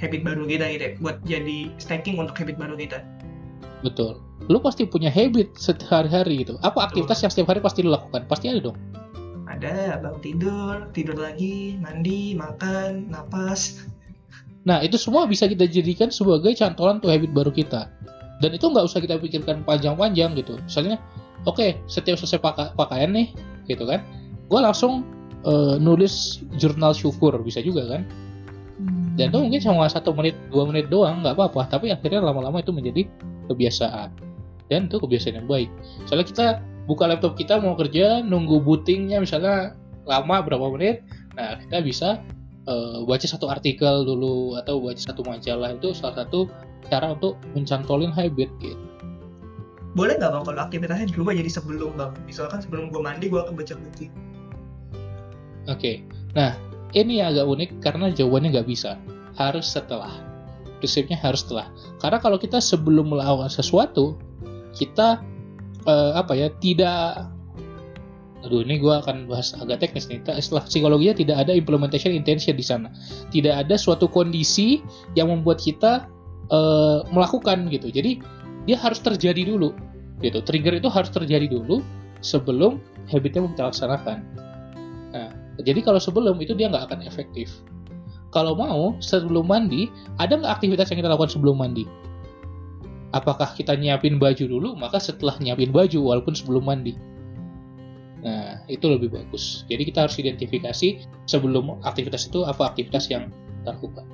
habit 0.00 0.24
baru 0.24 0.48
kita 0.48 0.64
gitu 0.72 0.84
ya. 0.88 0.92
buat 0.98 1.16
jadi 1.28 1.58
stacking 1.76 2.16
untuk 2.16 2.34
habit 2.40 2.56
baru 2.56 2.74
kita. 2.74 3.04
Betul. 3.84 4.20
Lu 4.48 4.58
pasti 4.58 4.88
punya 4.88 5.12
habit 5.12 5.54
sehari-hari 5.56 6.42
gitu. 6.42 6.56
Apa 6.64 6.88
aktivitas 6.90 7.20
yang 7.20 7.30
setiap 7.32 7.52
hari 7.52 7.60
pasti 7.60 7.84
lu 7.84 7.92
lakukan? 7.92 8.24
Pasti 8.26 8.48
ada 8.48 8.60
dong. 8.60 8.76
Ada 9.50 10.00
bang 10.00 10.16
tidur 10.24 10.88
tidur 10.96 11.18
lagi 11.20 11.76
mandi 11.76 12.32
makan 12.32 13.12
napas. 13.12 13.84
Nah 14.64 14.80
itu 14.80 14.96
semua 14.96 15.28
bisa 15.28 15.48
kita 15.48 15.68
jadikan 15.68 16.08
sebagai 16.08 16.56
cantolan 16.56 17.00
tuh 17.00 17.12
habit 17.12 17.30
baru 17.32 17.52
kita. 17.52 17.88
Dan 18.40 18.56
itu 18.56 18.64
nggak 18.72 18.88
usah 18.88 19.04
kita 19.04 19.20
pikirkan 19.20 19.68
panjang-panjang 19.68 20.32
gitu. 20.36 20.56
Misalnya 20.64 20.96
oke 21.44 21.60
okay, 21.60 21.70
setiap 21.88 22.16
selesai 22.16 22.40
paka 22.40 22.64
pakaian 22.72 23.12
nih 23.12 23.32
gitu 23.68 23.86
kan 23.86 24.02
gue 24.50 24.60
langsung 24.60 25.06
uh, 25.46 25.76
nulis 25.78 26.42
jurnal 26.56 26.96
syukur. 26.96 27.36
Bisa 27.40 27.62
juga 27.62 27.86
kan 27.86 28.02
dan 29.20 29.28
itu 29.28 29.38
mungkin 29.44 29.60
cuma 29.60 29.84
satu 29.84 30.16
menit 30.16 30.32
dua 30.48 30.64
menit 30.64 30.88
doang 30.88 31.20
nggak 31.20 31.36
apa-apa 31.36 31.68
tapi 31.68 31.92
akhirnya 31.92 32.24
lama-lama 32.24 32.64
itu 32.64 32.72
menjadi 32.72 33.04
kebiasaan 33.52 34.08
dan 34.72 34.88
itu 34.88 34.96
kebiasaan 34.96 35.44
yang 35.44 35.48
baik. 35.50 35.68
Soalnya 36.08 36.26
kita 36.30 36.46
buka 36.88 37.04
laptop 37.04 37.36
kita 37.36 37.60
mau 37.60 37.76
kerja 37.76 38.24
nunggu 38.24 38.64
bootingnya 38.64 39.20
misalnya 39.20 39.76
lama 40.08 40.40
berapa 40.40 40.72
menit, 40.72 41.04
nah 41.36 41.60
kita 41.60 41.84
bisa 41.84 42.08
uh, 42.64 43.04
baca 43.04 43.26
satu 43.28 43.52
artikel 43.52 44.08
dulu 44.08 44.56
atau 44.56 44.80
baca 44.80 44.96
satu 44.96 45.20
majalah 45.26 45.76
itu 45.76 45.92
salah 45.92 46.24
satu 46.24 46.48
cara 46.88 47.12
untuk 47.12 47.36
mencantolin 47.52 48.14
habit 48.14 48.48
gitu. 48.64 48.78
Boleh 49.92 50.16
nggak 50.16 50.32
bang 50.32 50.44
kalau 50.46 50.60
aktivitasnya 50.64 51.06
dirubah 51.12 51.34
jadi 51.34 51.50
sebelum 51.50 51.92
bang? 51.98 52.14
Misalkan 52.24 52.62
sebelum 52.62 52.88
gue 52.88 53.02
mandi 53.02 53.26
gue 53.28 53.36
akan 53.42 53.52
baca 53.58 53.74
buku. 53.76 54.06
Oke, 55.68 55.76
okay. 55.76 55.96
nah 56.32 56.56
ini 56.96 57.22
agak 57.22 57.46
unik 57.46 57.70
karena 57.82 58.10
jawabannya 58.10 58.58
nggak 58.58 58.68
bisa, 58.68 58.98
harus 59.38 59.66
setelah. 59.70 60.10
Prinsipnya 60.80 61.20
harus 61.20 61.44
setelah. 61.44 61.68
Karena 62.00 62.18
kalau 62.18 62.40
kita 62.40 62.58
sebelum 62.58 63.12
melakukan 63.12 63.52
sesuatu, 63.52 64.16
kita 64.72 65.20
uh, 65.84 66.12
apa 66.16 66.32
ya 66.34 66.48
tidak 66.58 67.28
aduh 68.40 68.64
ini 68.64 68.80
gue 68.80 68.88
akan 68.88 69.28
bahas 69.28 69.52
agak 69.52 69.84
teknis 69.84 70.08
nih. 70.08 70.24
Istilah 70.24 70.64
psikologinya 70.64 71.12
tidak 71.12 71.36
ada 71.44 71.52
implementation 71.52 72.16
intention 72.16 72.56
di 72.56 72.64
sana. 72.64 72.88
Tidak 73.28 73.52
ada 73.52 73.76
suatu 73.76 74.08
kondisi 74.08 74.80
yang 75.12 75.28
membuat 75.28 75.60
kita 75.60 76.08
uh, 76.48 77.04
melakukan 77.12 77.68
gitu. 77.68 77.92
Jadi 77.92 78.24
dia 78.64 78.80
harus 78.80 79.04
terjadi 79.04 79.44
dulu 79.44 79.76
gitu. 80.24 80.40
Trigger 80.40 80.80
itu 80.80 80.88
harus 80.88 81.12
terjadi 81.12 81.52
dulu 81.52 81.84
sebelum 82.24 82.80
habitnya 83.12 83.44
kita 83.52 83.68
laksanakan 83.68 84.24
jadi 85.62 85.80
kalau 85.84 86.00
sebelum 86.00 86.36
itu 86.40 86.52
dia 86.56 86.70
nggak 86.70 86.90
akan 86.90 87.00
efektif. 87.04 87.50
Kalau 88.30 88.54
mau 88.54 88.94
sebelum 89.02 89.50
mandi 89.50 89.90
ada 90.22 90.38
nggak 90.38 90.62
aktivitas 90.62 90.94
yang 90.94 91.02
kita 91.02 91.10
lakukan 91.10 91.34
sebelum 91.34 91.58
mandi? 91.58 91.82
Apakah 93.10 93.58
kita 93.58 93.74
nyiapin 93.74 94.22
baju 94.22 94.44
dulu 94.46 94.78
maka 94.78 95.02
setelah 95.02 95.34
nyiapin 95.42 95.74
baju 95.74 95.98
walaupun 95.98 96.38
sebelum 96.38 96.62
mandi. 96.62 96.94
Nah 98.22 98.62
itu 98.70 98.86
lebih 98.86 99.10
bagus. 99.10 99.66
Jadi 99.66 99.82
kita 99.90 100.06
harus 100.06 100.14
identifikasi 100.22 101.02
sebelum 101.26 101.82
aktivitas 101.82 102.30
itu 102.30 102.46
apa 102.46 102.70
aktivitas 102.70 103.10
yang 103.10 103.34
kita 103.60 103.74
lakukan. 103.74 104.06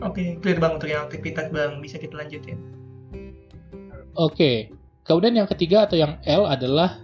Oke 0.00 0.40
clear 0.40 0.56
bang 0.56 0.72
untuk 0.80 0.88
yang 0.88 1.04
aktivitas 1.04 1.52
bang. 1.52 1.84
Bisa 1.84 2.00
kita 2.00 2.16
lanjutin. 2.16 2.56
Oke. 4.16 4.72
Kemudian 5.04 5.36
yang 5.36 5.48
ketiga 5.50 5.84
atau 5.84 6.00
yang 6.00 6.16
L 6.24 6.48
adalah 6.48 7.02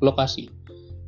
lokasi 0.00 0.48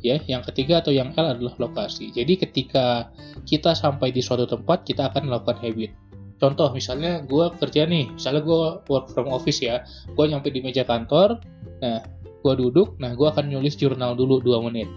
ya 0.04 0.20
yang 0.28 0.44
ketiga 0.44 0.84
atau 0.84 0.92
yang 0.92 1.12
L 1.16 1.36
adalah 1.36 1.54
lokasi. 1.56 2.12
Jadi 2.12 2.36
ketika 2.36 3.10
kita 3.48 3.72
sampai 3.72 4.12
di 4.12 4.20
suatu 4.20 4.44
tempat 4.44 4.84
kita 4.84 5.08
akan 5.12 5.28
melakukan 5.28 5.58
habit. 5.60 5.92
Contoh 6.36 6.68
misalnya 6.72 7.24
gue 7.24 7.48
kerja 7.56 7.88
nih 7.88 8.12
misalnya 8.12 8.44
gue 8.44 8.62
work 8.92 9.08
from 9.08 9.32
office 9.32 9.64
ya 9.64 9.80
gue 10.12 10.24
nyampe 10.28 10.52
di 10.52 10.60
meja 10.60 10.84
kantor 10.84 11.40
nah 11.80 12.04
gue 12.44 12.54
duduk 12.60 13.00
nah 13.00 13.16
gue 13.16 13.24
akan 13.24 13.48
nulis 13.48 13.72
jurnal 13.72 14.12
dulu 14.12 14.44
2 14.44 14.66
menit 14.68 14.88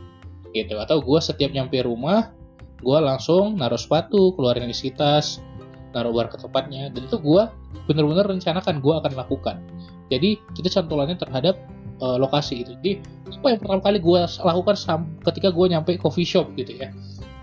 gitu. 0.52 0.76
Atau 0.76 1.00
gue 1.00 1.20
setiap 1.24 1.56
nyampe 1.56 1.80
rumah 1.80 2.36
gue 2.80 3.00
langsung 3.00 3.56
naruh 3.56 3.80
sepatu 3.80 4.36
keluarin 4.36 4.68
isi 4.68 4.92
tas 4.92 5.40
naruh 5.96 6.12
barang 6.12 6.36
ke 6.36 6.38
tempatnya. 6.44 6.92
Dan 6.92 7.08
itu 7.08 7.18
gue 7.18 7.44
bener-bener 7.88 8.28
rencanakan 8.28 8.84
gue 8.84 8.94
akan 8.94 9.14
lakukan. 9.16 9.58
Jadi 10.10 10.42
kita 10.58 10.70
cantolannya 10.70 11.16
terhadap 11.16 11.56
uh, 12.02 12.18
lokasi 12.20 12.64
itu. 12.66 12.72
Jadi 12.82 12.92
apa 13.40 13.48
yang 13.56 13.60
pertama 13.62 13.82
kali 13.86 13.98
gue 14.02 14.20
lakukan 14.44 14.76
ketika 15.32 15.50
gue 15.54 15.66
nyampe 15.72 15.92
coffee 16.00 16.28
shop 16.28 16.52
gitu 16.56 16.76
ya. 16.76 16.92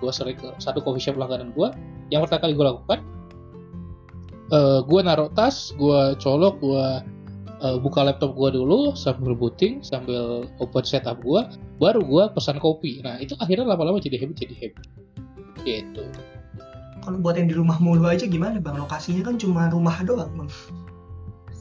Gue 0.00 0.12
sering 0.12 0.36
ke 0.36 0.48
satu 0.60 0.84
coffee 0.84 1.00
shop 1.00 1.16
langganan 1.16 1.52
gue 1.56 1.68
yang 2.12 2.22
pertama 2.22 2.46
kali 2.46 2.52
gue 2.54 2.66
lakukan 2.66 2.98
uh, 4.52 4.56
eh, 4.56 4.80
gue 4.86 5.00
naruh 5.02 5.30
tas 5.34 5.74
gue 5.74 6.00
colok 6.22 6.54
gue 6.62 6.86
uh, 7.62 7.76
buka 7.82 8.06
laptop 8.06 8.36
gue 8.38 8.54
dulu 8.54 8.94
sambil 8.94 9.34
booting 9.34 9.82
sambil 9.82 10.46
open 10.62 10.84
setup 10.86 11.18
gue 11.22 11.40
baru 11.82 12.00
gue 12.02 12.24
pesan 12.32 12.60
kopi. 12.62 13.02
Nah 13.02 13.20
itu 13.20 13.36
akhirnya 13.42 13.66
lama-lama 13.68 14.00
jadi 14.00 14.20
habit 14.20 14.36
jadi 14.38 14.54
habit. 14.56 14.86
Gitu. 15.66 16.04
Kalau 17.02 17.22
buat 17.22 17.38
yang 17.38 17.46
di 17.46 17.54
rumah 17.54 17.78
mulu 17.78 18.06
aja 18.10 18.26
gimana 18.26 18.58
bang? 18.58 18.78
Lokasinya 18.78 19.22
kan 19.30 19.38
cuma 19.38 19.70
rumah 19.70 19.94
doang 20.02 20.30
bang. 20.34 20.50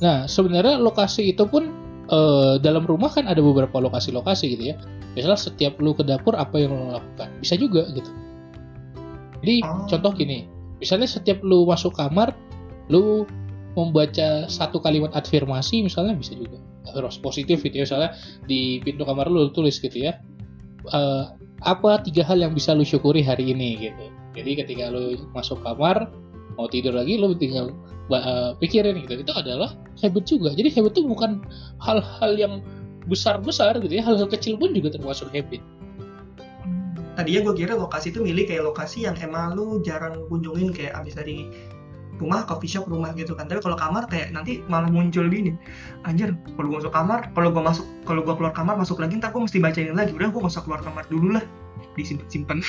Nah 0.02 0.18
sebenarnya 0.26 0.82
lokasi 0.82 1.34
itu 1.34 1.46
pun 1.46 1.85
uh, 2.10 2.56
dalam 2.62 2.84
rumah 2.86 3.10
kan 3.12 3.26
ada 3.26 3.40
beberapa 3.40 3.78
lokasi-lokasi 3.82 4.46
gitu 4.58 4.64
ya. 4.74 4.76
Misalnya 5.16 5.40
setiap 5.40 5.80
lu 5.80 5.96
ke 5.96 6.04
dapur 6.04 6.36
apa 6.36 6.60
yang 6.60 6.76
lu 6.76 6.92
lakukan? 6.92 7.30
Bisa 7.40 7.56
juga 7.56 7.88
gitu. 7.94 8.12
Jadi 9.46 9.62
Oh. 9.62 9.86
contoh 9.86 10.12
gini, 10.18 10.50
misalnya 10.82 11.06
setiap 11.06 11.40
lu 11.46 11.70
masuk 11.70 11.94
kamar, 11.96 12.34
lu 12.90 13.24
membaca 13.76 14.48
satu 14.48 14.80
kalimat 14.80 15.12
afirmasi 15.14 15.84
misalnya 15.84 16.16
bisa 16.16 16.34
juga. 16.34 16.58
Harus 16.96 17.20
positif 17.20 17.60
gitu 17.66 17.82
ya 17.82 17.84
misalnya 17.84 18.10
di 18.48 18.80
pintu 18.82 19.04
kamar 19.04 19.28
lu, 19.28 19.50
lu 19.50 19.52
tulis 19.52 19.78
gitu 19.78 20.00
ya. 20.00 20.18
Eh, 20.86 21.24
apa 21.66 21.98
tiga 22.06 22.22
hal 22.24 22.40
yang 22.40 22.54
bisa 22.54 22.72
lu 22.78 22.86
syukuri 22.86 23.26
hari 23.26 23.52
ini 23.52 23.90
gitu. 23.90 24.06
Jadi 24.36 24.52
ketika 24.64 24.92
lu 24.94 25.18
masuk 25.34 25.60
kamar 25.66 26.12
mau 26.56 26.68
tidur 26.72 26.96
lagi 26.96 27.20
lu 27.20 27.36
tinggal 27.36 27.74
eh, 28.12 28.52
pikirin 28.62 29.02
gitu 29.06 29.26
itu 29.26 29.34
adalah 29.34 29.74
habit 30.02 30.24
juga 30.28 30.54
jadi 30.54 30.70
habit 30.74 30.92
itu 30.98 31.04
bukan 31.06 31.42
hal-hal 31.82 32.32
yang 32.38 32.54
besar-besar 33.06 33.78
gitu 33.82 33.94
ya 33.94 34.04
hal-hal 34.06 34.30
kecil 34.30 34.58
pun 34.58 34.74
juga 34.74 34.98
termasuk 34.98 35.30
habit 35.34 35.62
Tadinya 37.16 37.48
gue 37.48 37.64
kira 37.64 37.80
lokasi 37.80 38.12
itu 38.12 38.20
milih 38.20 38.44
kayak 38.44 38.68
lokasi 38.68 39.08
yang 39.08 39.16
emang 39.24 39.56
lu 39.56 39.80
jarang 39.88 40.28
kunjungin 40.28 40.76
kayak 40.76 41.00
abis 41.00 41.16
dari 41.16 41.48
rumah, 42.20 42.44
coffee 42.44 42.68
shop, 42.68 42.92
rumah 42.92 43.16
gitu 43.16 43.32
kan. 43.40 43.48
Tapi 43.48 43.64
kalau 43.64 43.80
kamar 43.80 44.04
kayak 44.12 44.36
nanti 44.36 44.60
malah 44.68 44.92
muncul 44.92 45.24
gini. 45.32 45.56
Anjir, 46.04 46.36
kalau 46.60 46.68
gue 46.76 46.78
masuk 46.84 46.92
kamar, 46.92 47.32
kalau 47.32 47.56
gue 47.56 47.64
masuk, 47.64 47.88
kalau 48.04 48.20
gue 48.20 48.36
keluar 48.36 48.52
kamar 48.52 48.76
masuk 48.76 49.00
lagi, 49.00 49.16
ntar 49.16 49.32
gue 49.32 49.40
mesti 49.48 49.64
bacain 49.64 49.96
lagi. 49.96 50.12
Udah 50.12 50.28
gue 50.28 50.40
gak 50.44 50.52
usah 50.52 50.64
keluar 50.68 50.84
kamar 50.84 51.08
dulu 51.08 51.40
lah. 51.40 51.44
Disimpan-simpan. 51.96 52.60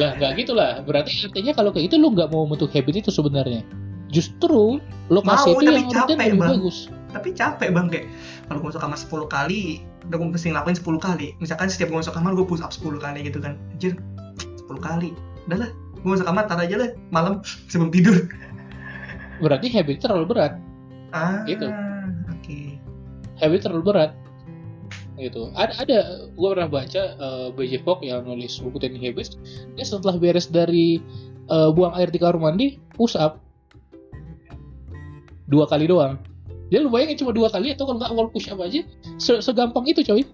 lah 0.00 0.18
nggak 0.18 0.42
gitu 0.42 0.52
lah 0.56 0.82
berarti 0.82 1.30
artinya 1.30 1.52
kalau 1.54 1.70
kayak 1.70 1.86
gitu 1.86 2.02
lu 2.02 2.10
nggak 2.10 2.34
mau 2.34 2.42
bentuk 2.48 2.74
habit 2.74 3.06
itu 3.06 3.10
sebenarnya 3.14 3.62
justru 4.10 4.78
lokasi 5.08 5.50
Mau, 5.50 5.60
itu 5.60 5.70
yang 5.70 5.88
capek, 5.88 6.16
lebih 6.18 6.38
Bang. 6.38 6.50
bagus 6.60 6.78
Tapi 7.10 7.28
capek 7.32 7.68
bang 7.72 7.86
kayak 7.88 8.06
kalau 8.44 8.58
gue 8.60 8.68
masuk 8.68 8.82
kamar 8.82 8.98
10 9.00 9.08
kali, 9.26 9.62
udah 10.06 10.16
gue 10.20 10.28
mesti 10.28 10.48
ngelakuin 10.52 10.76
10 10.76 11.00
kali. 11.00 11.28
Misalkan 11.40 11.66
setiap 11.66 11.88
gue 11.88 11.98
masuk 11.98 12.12
kamar 12.12 12.36
gue 12.36 12.44
push 12.44 12.60
up 12.60 12.70
10 12.70 13.00
kali 13.00 13.18
gitu 13.24 13.40
kan. 13.40 13.56
Anjir, 13.72 13.96
10 14.36 14.68
kali. 14.78 15.10
Udah 15.48 15.64
lah, 15.64 15.70
gue 15.96 16.10
masuk 16.12 16.22
kamar 16.22 16.44
tar 16.44 16.60
aja 16.60 16.76
lah 16.76 16.90
malam 17.08 17.40
sebelum 17.70 17.88
tidur. 17.88 18.28
berarti 19.36 19.68
habit 19.68 20.00
terlalu 20.00 20.24
berat 20.28 20.56
Ah, 21.10 21.44
Gitu. 21.44 21.68
Oke. 22.32 22.76
habit 23.36 23.60
terlalu 23.64 23.82
berat 23.86 24.12
gitu 25.16 25.48
ada 25.52 25.72
ada 25.76 25.98
gue 26.28 26.48
pernah 26.52 26.68
baca 26.68 27.02
uh, 27.16 27.48
BJ 27.52 27.80
Fogg 27.80 28.00
yang 28.00 28.24
nulis 28.24 28.60
buku 28.60 28.76
Tiny 28.76 29.00
Habits 29.00 29.40
dia 29.72 29.84
setelah 29.84 30.16
beres 30.16 30.44
dari 30.44 31.00
uh, 31.48 31.72
buang 31.72 31.96
air 31.96 32.08
di 32.08 32.20
kamar 32.20 32.36
mandi 32.36 32.76
push 32.92 33.16
up 33.16 33.40
dua 35.46 35.64
kali 35.66 35.86
doang. 35.86 36.18
Dia 36.66 36.82
lu 36.82 36.90
bayangin 36.90 37.22
cuma 37.22 37.30
dua 37.30 37.46
kali 37.46 37.70
atau 37.70 37.86
kalau 37.86 38.02
nggak 38.02 38.10
awal 38.10 38.26
push 38.30 38.50
up 38.50 38.58
aja 38.58 38.82
se- 39.22 39.42
segampang 39.42 39.86
itu 39.86 40.02
coy. 40.02 40.26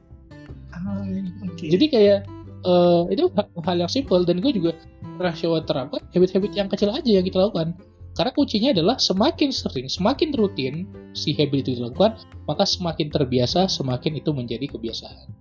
Ah, 0.73 1.05
Oke. 1.45 1.69
jadi 1.69 1.85
kayak 1.93 2.19
eh, 2.65 3.03
itu 3.13 3.29
ha- 3.37 3.53
hal 3.69 3.77
yang 3.77 3.93
simple. 3.93 4.25
Dan 4.25 4.41
gue 4.41 4.53
juga 4.57 4.73
pernah 5.21 5.35
coba 5.37 5.59
terapkan 5.63 6.03
habit-habit 6.17 6.53
yang 6.57 6.69
kecil 6.73 6.89
aja 6.89 7.11
yang 7.21 7.27
kita 7.27 7.39
lakukan. 7.39 7.77
Karena 8.13 8.33
kuncinya 8.37 8.71
adalah 8.77 8.97
semakin 9.01 9.49
sering 9.49 9.89
semakin 9.89 10.37
rutin 10.37 10.85
si 11.17 11.33
habit 11.33 11.65
itu 11.65 11.81
dilakukan 11.81 12.21
maka 12.45 12.69
semakin 12.69 13.09
terbiasa 13.09 13.73
semakin 13.73 14.21
itu 14.21 14.37
menjadi 14.37 14.69
kebiasaan. 14.69 15.33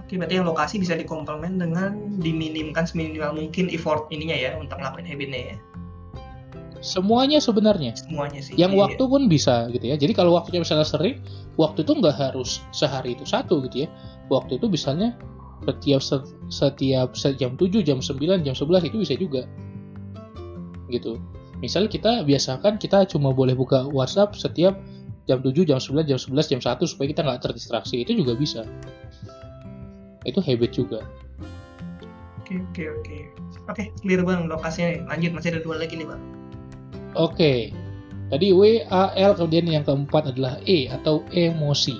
Oke, 0.00 0.16
berarti 0.16 0.40
yang 0.40 0.48
lokasi 0.48 0.80
bisa 0.80 0.96
dikomplement 0.96 1.60
dengan 1.60 2.16
diminimkan 2.16 2.88
seminimal 2.88 3.36
mungkin 3.36 3.68
effort 3.68 4.08
ininya 4.08 4.32
ya 4.32 4.56
untuk 4.56 4.80
ngelakuin 4.80 5.04
habitnya 5.04 5.40
ya. 5.52 5.56
Semuanya 6.80 7.38
sebenarnya 7.42 7.92
Semuanya 7.98 8.40
sih. 8.40 8.54
yang 8.54 8.72
Iya. 8.74 8.80
waktu 8.86 9.02
pun 9.04 9.26
bisa 9.26 9.66
gitu 9.70 9.84
ya 9.84 9.96
jadi 9.98 10.12
kalau 10.14 10.34
waktunya 10.38 10.62
misalnya 10.62 10.86
sering 10.86 11.18
waktu 11.58 11.82
itu 11.82 11.92
nggak 11.94 12.16
harus 12.16 12.62
sehari 12.70 13.18
itu 13.18 13.26
satu 13.26 13.60
gitu 13.66 13.84
ya 13.84 13.88
waktu 14.30 14.56
itu 14.56 14.66
misalnya 14.66 15.18
setiap 15.66 16.00
setiap 16.48 17.08
jam 17.36 17.58
7 17.58 17.82
jam 17.82 17.98
9 17.98 18.46
jam 18.46 18.54
11 18.54 18.86
itu 18.86 18.96
bisa 19.02 19.14
juga 19.18 19.42
gitu 20.88 21.18
misalnya 21.58 21.90
kita 21.90 22.12
biasakan 22.22 22.78
kita 22.78 23.02
cuma 23.10 23.34
boleh 23.34 23.58
buka 23.58 23.90
WhatsApp 23.90 24.38
setiap 24.38 24.78
jam 25.26 25.42
7 25.42 25.66
jam 25.66 25.76
9 25.82 26.06
jam 26.06 26.16
11 26.16 26.46
jam 26.46 26.60
1 26.62 26.86
supaya 26.86 27.06
kita 27.10 27.20
nggak 27.26 27.42
terdistraksi 27.42 28.06
itu 28.06 28.14
juga 28.14 28.38
bisa 28.38 28.62
itu 30.24 30.38
habit 30.38 30.72
juga 30.72 31.00
Oke, 32.48 32.64
oke, 32.64 32.84
oke. 33.04 33.18
Oke, 33.68 33.84
clear 34.00 34.24
bang 34.24 34.48
lokasinya. 34.48 35.04
Lanjut, 35.12 35.36
masih 35.36 35.52
ada 35.52 35.60
dua 35.60 35.76
lagi 35.84 36.00
nih 36.00 36.08
bang. 36.08 36.16
Oke, 37.16 37.72
tadi 38.28 38.52
W, 38.52 38.84
A, 38.92 39.12
L, 39.16 39.32
kemudian 39.32 39.64
yang 39.64 39.84
keempat 39.86 40.34
adalah 40.34 40.60
E 40.68 40.90
atau 40.92 41.24
emosi. 41.32 41.96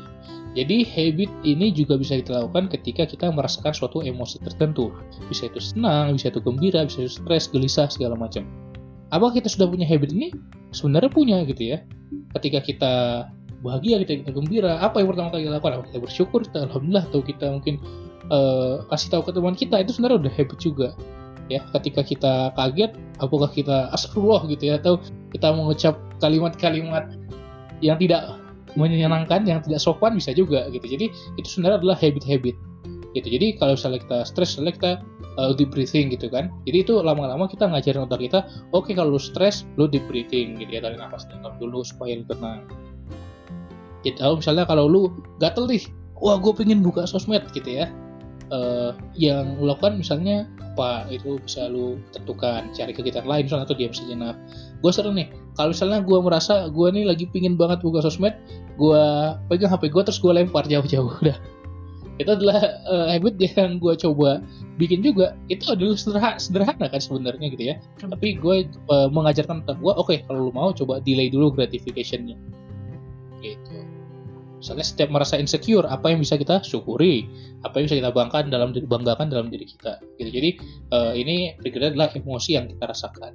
Jadi 0.57 0.83
habit 0.83 1.31
ini 1.47 1.71
juga 1.71 1.95
bisa 1.95 2.19
kita 2.19 2.51
ketika 2.73 3.07
kita 3.07 3.31
merasakan 3.31 3.71
suatu 3.71 4.03
emosi 4.03 4.43
tertentu. 4.43 4.91
Bisa 5.31 5.47
itu 5.47 5.63
senang, 5.63 6.19
bisa 6.19 6.35
itu 6.35 6.43
gembira, 6.43 6.83
bisa 6.83 7.05
itu 7.07 7.21
stres, 7.21 7.47
gelisah, 7.47 7.87
segala 7.87 8.19
macam. 8.19 8.43
Apakah 9.15 9.39
kita 9.39 9.49
sudah 9.49 9.71
punya 9.71 9.87
habit 9.87 10.11
ini? 10.11 10.35
Sebenarnya 10.75 11.09
punya 11.15 11.37
gitu 11.47 11.77
ya. 11.77 11.79
Ketika 12.37 12.59
kita 12.65 12.93
bahagia, 13.63 14.03
kita, 14.03 14.27
kita 14.27 14.33
gembira, 14.35 14.83
apa 14.83 14.99
yang 14.99 15.09
pertama 15.15 15.29
kali 15.31 15.47
kita 15.47 15.55
lakukan? 15.57 15.75
Apa 15.79 15.85
kita 15.95 16.01
bersyukur, 16.03 16.41
kita 16.45 16.59
alhamdulillah, 16.69 17.05
atau 17.07 17.21
kita 17.23 17.47
mungkin 17.55 17.75
eh, 18.29 18.75
kasih 18.89 19.09
tahu 19.15 19.23
ke 19.29 19.33
teman 19.33 19.55
kita, 19.55 19.77
itu 19.79 19.91
sebenarnya 19.95 20.27
udah 20.27 20.33
habit 20.35 20.59
juga. 20.59 20.89
Ya, 21.49 21.65
ketika 21.73 22.05
kita 22.05 22.53
kaget, 22.53 22.93
apakah 23.25 23.49
kita 23.49 23.89
astagfirullah 23.97 24.45
gitu 24.53 24.69
ya, 24.69 24.75
atau 24.77 25.01
kita 25.33 25.49
mengucap 25.57 25.97
kalimat-kalimat 26.21 27.09
yang 27.81 27.97
tidak 27.97 28.37
menyenangkan, 28.77 29.49
yang 29.49 29.65
tidak 29.65 29.81
sopan 29.81 30.15
bisa 30.21 30.37
juga 30.37 30.69
gitu. 30.69 30.85
Jadi 30.85 31.09
itu 31.41 31.49
sebenarnya 31.49 31.81
adalah 31.81 31.97
habit-habit 31.97 32.57
gitu. 33.17 33.29
Jadi 33.29 33.57
kalau 33.57 33.73
misalnya 33.75 34.01
kita 34.05 34.19
stres, 34.29 34.51
misalnya 34.55 34.75
kita 34.77 34.93
uh, 35.41 35.53
deep 35.57 35.73
breathing 35.73 36.13
gitu 36.13 36.29
kan. 36.29 36.53
Jadi 36.69 36.85
itu 36.85 36.95
lama-lama 37.01 37.49
kita 37.49 37.65
ngajarin 37.65 38.05
otak 38.05 38.21
kita, 38.21 38.45
oke 38.77 38.93
kalau 38.93 39.17
lu 39.17 39.21
stres, 39.23 39.65
lu 39.81 39.89
deep 39.89 40.05
breathing 40.11 40.61
gitu 40.61 40.69
ya, 40.69 40.81
tarik 40.85 41.01
nafas 41.01 41.25
dalam 41.33 41.57
dulu 41.57 41.81
supaya 41.81 42.21
lu 42.21 42.25
tenang. 42.29 42.69
Gitu. 44.05 44.21
Misalnya 44.21 44.69
kalau 44.69 44.85
lu 44.87 45.11
gatel 45.41 45.65
nih, 45.65 45.83
wah 46.21 46.37
gue 46.37 46.53
pengen 46.53 46.85
buka 46.85 47.09
sosmed 47.09 47.43
gitu 47.57 47.83
ya. 47.83 47.89
Eh, 48.49 48.91
yang 49.13 49.61
lu 49.61 49.69
lakukan 49.69 50.01
misalnya 50.01 50.49
apa 50.73 51.05
itu 51.13 51.37
bisa 51.45 51.69
lu 51.69 52.01
tentukan 52.17 52.73
cari 52.73 52.97
kegiatan 52.97 53.29
lain 53.29 53.45
misalnya 53.45 53.69
atau 53.69 53.77
diam 53.77 53.93
sejenak 53.93 54.41
gue 54.81 54.89
sering 54.89 55.21
nih. 55.21 55.29
Kalau 55.53 55.77
misalnya 55.77 56.01
gue 56.01 56.19
merasa 56.25 56.55
gue 56.73 56.89
nih 56.89 57.05
lagi 57.05 57.29
pingin 57.29 57.61
banget 57.61 57.85
buka 57.85 58.01
sosmed 58.01 58.33
gue 58.81 59.05
pegang 59.53 59.69
hp 59.69 59.85
gue 59.93 60.01
terus 60.01 60.17
gue 60.17 60.33
lempar 60.33 60.65
jauh-jauh 60.65 61.13
udah. 61.21 61.37
Itu 62.17 62.31
adalah 62.41 62.57
eh, 62.89 63.07
habit 63.21 63.37
yang 63.37 63.77
gue 63.85 63.95
coba 64.01 64.41
bikin 64.81 65.05
juga. 65.05 65.37
Itu 65.53 65.69
adalah 65.69 66.01
sederhana, 66.01 66.41
sederhana 66.41 66.87
kan 66.89 67.05
sebenarnya 67.05 67.53
gitu 67.53 67.65
ya. 67.69 67.77
Tapi 68.01 68.41
gue 68.41 68.65
eh, 68.65 69.09
mengajarkan 69.13 69.69
otak 69.69 69.77
gue 69.77 69.93
oke 69.93 70.17
kalau 70.25 70.49
lu 70.49 70.53
mau 70.57 70.73
coba 70.73 71.05
delay 71.05 71.29
dulu 71.29 71.53
gratificationnya 71.53 72.41
misalnya 74.59 74.87
setiap 74.87 75.09
merasa 75.15 75.39
insecure 75.39 75.87
apa 75.87 76.11
yang 76.11 76.19
bisa 76.23 76.35
kita 76.35 76.61
syukuri 76.67 77.27
apa 77.63 77.79
yang 77.79 77.87
bisa 77.87 77.97
kita 78.03 78.11
banggakan 78.11 78.51
dalam 78.51 78.75
diri 78.75 78.87
banggakan 78.87 79.27
dalam 79.31 79.49
diri 79.49 79.67
kita 79.67 80.03
gitu 80.19 80.31
jadi 80.31 80.51
eh, 80.95 81.13
ini 81.15 81.37
triggernya 81.63 81.95
adalah 81.95 82.09
emosi 82.15 82.51
yang 82.59 82.67
kita 82.67 82.85
rasakan 82.91 83.35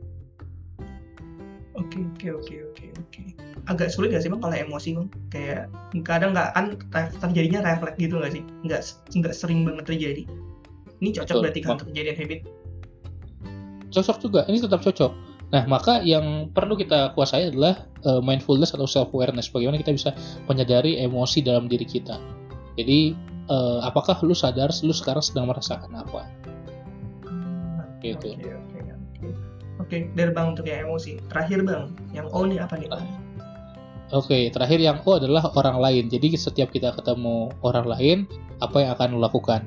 Oke, 1.74 2.00
oke, 2.06 2.28
oke, 2.38 2.56
oke, 2.70 2.86
oke. 3.02 3.22
Agak 3.66 3.90
sulit 3.90 4.14
gak 4.14 4.22
sih 4.22 4.30
bang 4.30 4.42
kalau 4.46 4.54
emosi 4.54 4.90
bang? 4.94 5.08
Kayak 5.34 5.62
kadang 6.06 6.38
nggak 6.38 6.54
kan 6.54 6.66
ter- 6.94 7.18
terjadinya 7.18 7.66
refleks 7.66 7.98
gitu 7.98 8.22
gak 8.22 8.30
sih? 8.30 8.46
Nggak 8.62 8.82
nggak 9.18 9.34
sering 9.34 9.66
banget 9.66 9.90
terjadi. 9.90 10.24
Ini 11.02 11.10
cocok 11.18 11.34
Betul, 11.34 11.42
berarti 11.42 11.60
kan 11.66 11.78
kejadian 11.82 12.16
habit. 12.18 12.40
cocok 13.94 14.18
juga 14.20 14.42
ini 14.50 14.58
tetap 14.58 14.82
cocok 14.82 15.12
nah 15.54 15.63
maka 15.70 16.02
yang 16.02 16.50
perlu 16.50 16.74
kita 16.74 17.13
kuasai 17.13 17.54
adalah 17.54 17.86
eh, 18.04 18.22
mindfulness 18.26 18.74
atau 18.74 18.89
self 18.89 19.13
awareness 19.13 19.54
bagaimana 19.54 19.78
kita 19.78 19.94
bisa 19.94 20.10
menyadari 20.50 20.98
emosi 20.98 21.46
dalam 21.46 21.70
diri 21.70 21.86
kita 21.86 22.18
jadi 22.74 23.13
eh, 23.54 23.80
apakah 23.86 24.18
lu 24.26 24.34
sadar 24.34 24.74
lu 24.82 24.92
sekarang 24.92 25.22
sedang 25.22 25.46
merasakan 25.46 25.94
apa 25.94 26.26
Gitu. 28.04 28.36
Oke, 28.36 28.52
oke, 28.52 28.80
oke. 28.84 29.30
Oke, 29.80 29.98
dari 30.12 30.32
bang 30.36 30.48
untuk 30.52 30.68
yang 30.68 30.92
emosi. 30.92 31.24
Terakhir 31.32 31.63
bang, 31.63 31.96
yang 32.12 32.28
O 32.36 32.44
nih 32.44 32.60
apa 32.60 32.76
nih 32.76 32.92
bang? 32.92 33.08
Oke, 34.12 34.52
terakhir 34.52 34.78
yang 34.84 35.00
O 35.08 35.18
adalah 35.18 35.50
orang 35.56 35.80
lain. 35.80 36.06
Jadi 36.12 36.36
setiap 36.36 36.70
kita 36.70 36.94
ketemu 36.94 37.50
orang 37.63 37.88
lain, 37.88 38.18
apa 38.60 38.84
yang 38.84 38.92
akan 38.94 39.18
lo 39.18 39.20
lakukan? 39.24 39.63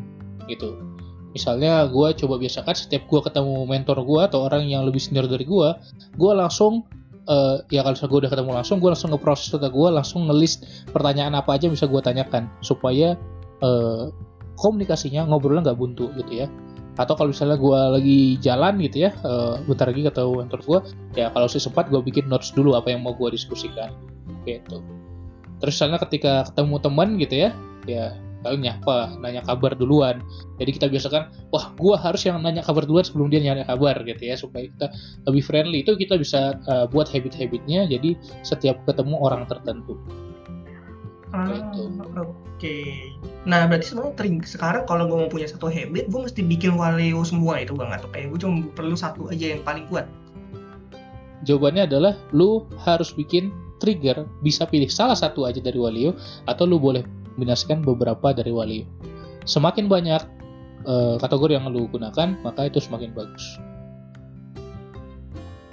Gitu. 0.47 0.77
Misalnya 1.37 1.85
gue 1.93 2.09
coba 2.17 2.35
biasakan 2.41 2.73
setiap 2.73 3.05
gue 3.05 3.21
ketemu 3.21 3.69
mentor 3.69 4.01
gue 4.01 4.21
atau 4.25 4.49
orang 4.49 4.65
yang 4.65 4.89
lebih 4.89 4.99
senior 5.05 5.29
dari 5.29 5.45
gue, 5.45 5.69
gue 6.17 6.33
langsung 6.33 6.89
eh, 7.29 7.57
ya 7.69 7.85
kalau 7.85 7.97
gue 7.97 8.19
udah 8.25 8.33
ketemu 8.33 8.51
langsung, 8.57 8.81
gue 8.81 8.89
langsung 8.89 9.13
ngeproses 9.13 9.53
data 9.53 9.69
gue, 9.69 9.89
langsung 9.93 10.25
ngelist 10.25 10.89
pertanyaan 10.91 11.37
apa 11.37 11.61
aja 11.61 11.69
bisa 11.69 11.85
gue 11.85 12.01
tanyakan 12.01 12.49
supaya 12.65 13.13
eh, 13.61 14.05
komunikasinya 14.57 15.29
ngobrolnya 15.29 15.73
nggak 15.73 15.79
buntu 15.79 16.09
gitu 16.17 16.45
ya. 16.45 16.49
Atau 16.97 17.13
kalau 17.13 17.29
misalnya 17.29 17.61
gue 17.61 17.81
lagi 18.01 18.21
jalan 18.41 18.81
gitu 18.81 19.05
ya, 19.05 19.11
eh, 19.13 19.55
bentar 19.69 19.93
lagi 19.93 20.01
ketemu 20.09 20.33
mentor 20.41 20.61
gue, 20.65 20.79
ya 21.21 21.29
kalau 21.37 21.45
sih 21.45 21.61
sempat 21.61 21.93
gue 21.93 22.01
bikin 22.01 22.33
notes 22.33 22.57
dulu 22.57 22.73
apa 22.73 22.89
yang 22.89 23.05
mau 23.05 23.13
gue 23.13 23.37
diskusikan 23.37 23.93
gitu 24.49 24.81
terus 25.61 25.75
misalnya 25.77 25.99
ketika 26.05 26.33
ketemu 26.53 26.77
teman 26.81 27.09
gitu 27.17 27.35
ya 27.49 27.51
ya 27.89 28.07
kalian 28.45 28.61
nyapa 28.69 29.17
nanya 29.21 29.43
kabar 29.45 29.73
duluan 29.77 30.21
jadi 30.61 30.71
kita 30.75 30.87
biasakan 30.93 31.33
wah 31.55 31.73
gua 31.79 31.97
harus 31.97 32.25
yang 32.27 32.41
nanya 32.41 32.61
kabar 32.61 32.85
duluan 32.85 33.05
sebelum 33.07 33.33
dia 33.33 33.41
nanya 33.41 33.65
kabar 33.65 33.97
gitu 34.05 34.23
ya 34.23 34.37
supaya 34.37 34.69
kita 34.69 34.87
lebih 35.31 35.43
friendly 35.45 35.79
itu 35.85 35.93
kita 35.97 36.21
bisa 36.21 36.57
uh, 36.69 36.85
buat 36.91 37.09
habit-habitnya 37.09 37.89
jadi 37.89 38.17
setiap 38.45 38.83
ketemu 38.85 39.17
orang 39.19 39.49
tertentu 39.49 39.97
ah, 41.33 41.49
gitu. 41.49 41.89
oke 42.17 42.33
okay. 42.57 43.13
nah 43.49 43.65
berarti 43.67 43.93
sebenarnya 43.93 44.45
sekarang 44.47 44.83
kalau 44.85 45.09
gue 45.09 45.17
mau 45.27 45.31
punya 45.31 45.49
satu 45.49 45.69
habit 45.69 46.09
gue 46.09 46.21
mesti 46.21 46.41
bikin 46.45 46.77
waleo 46.77 47.25
semua 47.25 47.61
itu 47.61 47.73
bang 47.73 47.93
atau 47.93 48.09
kayak 48.13 48.33
gue 48.35 48.39
cuma 48.43 48.63
perlu 48.77 48.97
satu 48.97 49.29
aja 49.33 49.57
yang 49.57 49.63
paling 49.65 49.89
kuat 49.91 50.07
jawabannya 51.45 51.87
adalah 51.87 52.15
lu 52.33 52.65
harus 52.83 53.13
bikin 53.13 53.53
trigger 53.79 54.25
bisa 54.41 54.65
pilih 54.65 54.89
salah 54.89 55.17
satu 55.17 55.45
aja 55.45 55.61
dari 55.61 55.77
Walio 55.77 56.17
atau 56.49 56.65
lu 56.65 56.81
boleh 56.81 57.05
kombinasikan 57.37 57.85
beberapa 57.85 58.33
dari 58.33 58.49
Walio. 58.49 58.89
Semakin 59.45 59.93
banyak 59.93 60.25
uh, 60.89 61.21
kategori 61.21 61.61
yang 61.61 61.69
lu 61.69 61.85
gunakan, 61.93 62.33
maka 62.41 62.67
itu 62.67 62.81
semakin 62.81 63.13
bagus. 63.13 63.61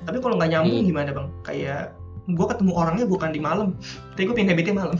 Tapi 0.03 0.19
kalau 0.19 0.35
nggak 0.35 0.51
nyambung 0.51 0.83
hmm. 0.83 0.89
gimana 0.91 1.09
bang? 1.15 1.27
Kayak 1.47 1.95
gue 2.27 2.45
ketemu 2.51 2.71
orangnya 2.75 3.05
bukan 3.07 3.31
di 3.31 3.39
malam, 3.39 3.79
tapi 4.13 4.27
gue 4.27 4.35
pengen 4.35 4.51
habitnya 4.51 4.75
malam. 4.75 4.99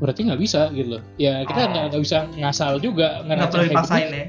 Berarti 0.00 0.20
nggak 0.26 0.40
bisa 0.40 0.72
gitu 0.72 0.98
loh. 0.98 1.02
Ya 1.20 1.44
kita 1.44 1.68
nggak 1.68 1.92
oh. 1.92 2.00
bisa 2.00 2.26
ngasal 2.40 2.80
juga 2.80 3.20
nggak 3.28 3.52
perlu 3.52 3.68
dipaksain 3.68 4.08
ya. 4.10 4.26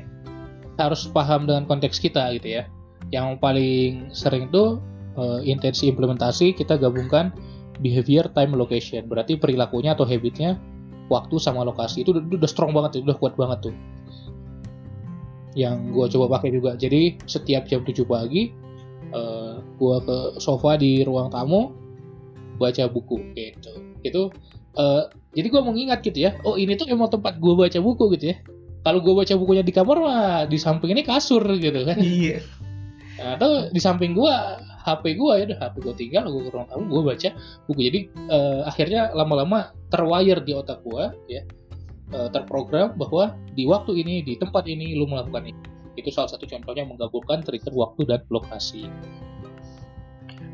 Harus 0.75 1.07
paham 1.09 1.47
dengan 1.47 1.63
konteks 1.65 1.97
kita 1.97 2.35
gitu 2.37 2.61
ya. 2.61 2.63
Yang 3.09 3.39
paling 3.39 4.11
sering 4.11 4.51
tuh 4.51 4.83
uh, 5.15 5.39
intensi 5.41 5.89
implementasi 5.89 6.53
kita 6.53 6.77
gabungkan 6.77 7.33
behavior, 7.83 8.31
time, 8.31 8.55
location. 8.55 9.03
Berarti 9.11 9.35
perilakunya 9.35 9.91
atau 9.91 10.07
habitnya 10.07 10.55
waktu 11.11 11.35
sama 11.35 11.67
lokasi 11.67 12.07
itu 12.07 12.15
udah, 12.15 12.23
udah 12.23 12.49
strong 12.49 12.71
banget, 12.71 13.03
itu 13.03 13.11
udah 13.11 13.19
kuat 13.19 13.35
banget 13.35 13.69
tuh. 13.69 13.75
Yang 15.53 15.77
gue 15.91 16.05
coba 16.17 16.39
pakai 16.39 16.49
juga. 16.55 16.79
Jadi 16.79 17.19
setiap 17.27 17.67
jam 17.67 17.83
7 17.83 18.07
pagi 18.07 18.49
uh, 19.11 19.19
eh, 19.19 19.55
gue 19.59 19.95
ke 20.07 20.17
sofa 20.39 20.79
di 20.79 21.03
ruang 21.03 21.27
tamu 21.29 21.75
baca 22.57 22.87
buku 22.87 23.35
gitu. 23.35 23.73
Itu 24.01 24.31
uh, 24.79 25.11
jadi 25.35 25.47
gue 25.51 25.61
mau 25.61 25.75
ngingat 25.75 26.01
gitu 26.01 26.23
ya. 26.23 26.39
Oh 26.47 26.55
ini 26.55 26.79
tuh 26.79 26.87
emang 26.89 27.11
tempat 27.11 27.37
gue 27.37 27.53
baca 27.53 27.77
buku 27.83 28.15
gitu 28.17 28.33
ya. 28.33 28.37
Kalau 28.83 28.99
gue 28.99 29.13
baca 29.15 29.33
bukunya 29.39 29.63
di 29.63 29.71
kamar 29.71 29.97
mah 29.99 30.43
di 30.49 30.57
samping 30.57 30.91
ini 30.95 31.03
kasur 31.05 31.43
gitu 31.59 31.85
kan. 31.85 31.99
Iya. 31.99 32.41
Atau 33.37 33.69
di 33.69 33.79
samping 33.79 34.17
gue 34.17 34.35
HP 34.83 35.15
gue 35.15 35.33
ya 35.39 35.45
HP 35.57 35.75
gue 35.79 35.95
tinggal 35.95 36.27
gue 36.29 36.51
kurang 36.51 36.67
tahu 36.67 36.81
gue 36.85 37.01
baca 37.01 37.29
buku. 37.71 37.81
Jadi 37.89 37.99
uh, 38.29 38.61
akhirnya 38.67 39.09
lama-lama 39.15 39.71
terwire 39.89 40.43
di 40.43 40.51
otak 40.53 40.83
gue 40.83 41.03
ya 41.31 41.41
uh, 42.13 42.29
terprogram 42.29 42.93
bahwa 42.99 43.33
di 43.55 43.63
waktu 43.63 44.03
ini 44.03 44.21
di 44.21 44.35
tempat 44.35 44.67
ini 44.67 44.95
lu 44.99 45.07
melakukan 45.07 45.49
ini. 45.49 45.61
Itu 45.95 46.09
salah 46.09 46.31
satu 46.31 46.49
contohnya 46.49 46.83
menggabungkan 46.89 47.45
trigger 47.45 47.73
waktu 47.73 48.09
dan 48.09 48.21
lokasi 48.33 48.89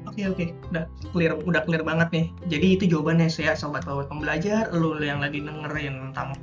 Oke 0.10 0.26
oke, 0.26 0.46
udah 0.74 0.84
clear, 1.14 1.32
udah 1.38 1.62
clear 1.64 1.84
banget 1.86 2.10
nih. 2.12 2.26
Jadi 2.50 2.68
itu 2.76 2.84
jawabannya 2.92 3.30
saya 3.30 3.54
sobat 3.54 3.86
sobat 3.86 4.10
pembelajar, 4.10 4.68
lu 4.74 4.98
yang 5.00 5.22
lagi 5.22 5.40
dengerin 5.40 6.12
tentang 6.12 6.34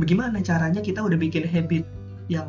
bagaimana 0.00 0.40
caranya 0.40 0.80
kita 0.80 1.04
udah 1.04 1.14
bikin 1.20 1.44
habit 1.44 1.84
yang 2.32 2.48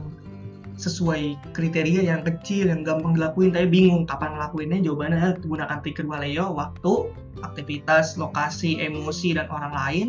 sesuai 0.77 1.53
kriteria 1.53 2.05
yang 2.05 2.21
kecil 2.25 2.69
yang 2.69 2.81
gampang 2.81 3.13
dilakuin. 3.17 3.53
Tapi 3.53 3.67
bingung 3.69 4.03
kapan 4.09 4.37
ngelakuinnya 4.37 4.79
jawabannya 4.81 5.41
gunakan 5.45 5.77
trigger 5.85 6.05
Waleo 6.09 6.53
waktu 6.53 7.13
aktivitas 7.43 8.17
lokasi 8.17 8.81
emosi 8.81 9.37
dan 9.37 9.49
orang 9.49 9.73
lain. 9.73 10.07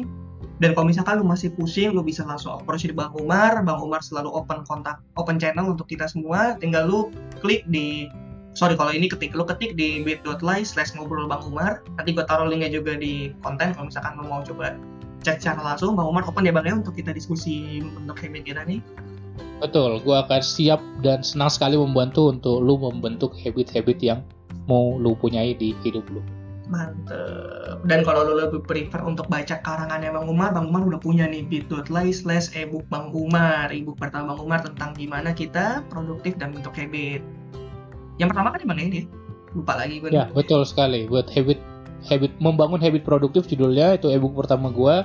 Dan 0.63 0.73
kalau 0.73 0.87
misalkan 0.87 1.19
lu 1.19 1.27
masih 1.27 1.51
pusing 1.51 1.93
lu 1.93 2.07
bisa 2.07 2.23
langsung 2.23 2.55
approach 2.55 2.87
di 2.87 2.95
Bang 2.95 3.11
Umar. 3.19 3.59
Bang 3.67 3.83
Umar 3.83 4.01
selalu 4.01 4.31
open 4.31 4.63
kontak 4.65 5.03
open 5.19 5.37
channel 5.37 5.75
untuk 5.75 5.91
kita 5.91 6.07
semua. 6.07 6.55
Tinggal 6.63 6.87
lu 6.87 7.11
klik 7.43 7.67
di 7.69 8.07
sorry 8.55 8.79
kalau 8.79 8.95
ini 8.95 9.11
ketik 9.11 9.35
lu 9.35 9.43
ketik 9.43 9.75
di 9.75 10.07
bit.ly 10.07 10.63
slash 10.63 10.95
ngobrol 10.95 11.27
Bang 11.27 11.43
Umar. 11.45 11.83
Nanti 11.99 12.15
gue 12.15 12.25
taruh 12.25 12.47
linknya 12.47 12.71
juga 12.71 12.95
di 12.95 13.35
konten 13.43 13.75
kalau 13.75 13.91
misalkan 13.91 14.15
lu 14.17 14.25
mau 14.31 14.41
coba 14.47 14.79
cek 15.27 15.43
secara 15.43 15.75
langsung 15.75 15.99
Bang 15.99 16.07
Umar 16.07 16.23
open 16.23 16.47
ya 16.47 16.55
Bang 16.55 16.69
ya 16.69 16.79
untuk 16.79 16.95
kita 16.95 17.11
diskusi 17.11 17.83
untuk 17.83 18.15
kita 18.21 18.63
nih 18.63 18.79
Betul, 19.65 19.97
gue 20.05 20.13
akan 20.13 20.45
siap 20.45 20.77
dan 21.01 21.25
senang 21.25 21.49
sekali 21.49 21.81
membantu 21.81 22.29
untuk 22.29 22.61
lu 22.61 22.77
membentuk 22.77 23.33
habit-habit 23.33 23.97
yang 24.05 24.21
mau 24.69 25.01
lu 25.01 25.17
punyai 25.17 25.57
di 25.57 25.73
hidup 25.81 26.05
lu. 26.13 26.21
Mantep. 26.69 27.81
Dan 27.89 28.05
kalau 28.05 28.29
lu 28.29 28.37
lebih 28.45 28.61
prefer 28.61 29.01
untuk 29.01 29.25
baca 29.33 29.65
karangannya 29.65 30.13
Bang 30.13 30.29
Umar, 30.29 30.53
Bang 30.53 30.69
Umar 30.69 30.85
udah 30.85 31.01
punya 31.01 31.25
nih 31.25 31.49
bit.ly 31.49 32.13
slash 32.13 32.53
ebook 32.53 32.85
Bang 32.93 33.09
Umar. 33.17 33.73
Ebook 33.73 33.97
pertama 33.97 34.37
Bang 34.37 34.45
Umar 34.45 34.61
tentang 34.61 34.93
gimana 34.93 35.33
kita 35.33 35.81
produktif 35.89 36.37
dan 36.37 36.53
bentuk 36.53 36.77
habit. 36.77 37.25
Yang 38.21 38.29
pertama 38.37 38.53
kan 38.53 38.61
gimana 38.69 38.81
ini? 38.85 39.09
Lupa 39.57 39.81
lagi 39.81 39.97
gue. 40.05 40.13
Ya, 40.13 40.29
betul 40.33 40.69
sekali. 40.69 41.09
Buat 41.09 41.33
habit 41.33 41.57
habit 42.07 42.33
membangun 42.41 42.81
habit 42.81 43.03
produktif 43.03 43.49
judulnya 43.49 43.97
itu 43.97 44.13
ebook 44.13 44.37
pertama 44.37 44.69
gue 44.69 45.05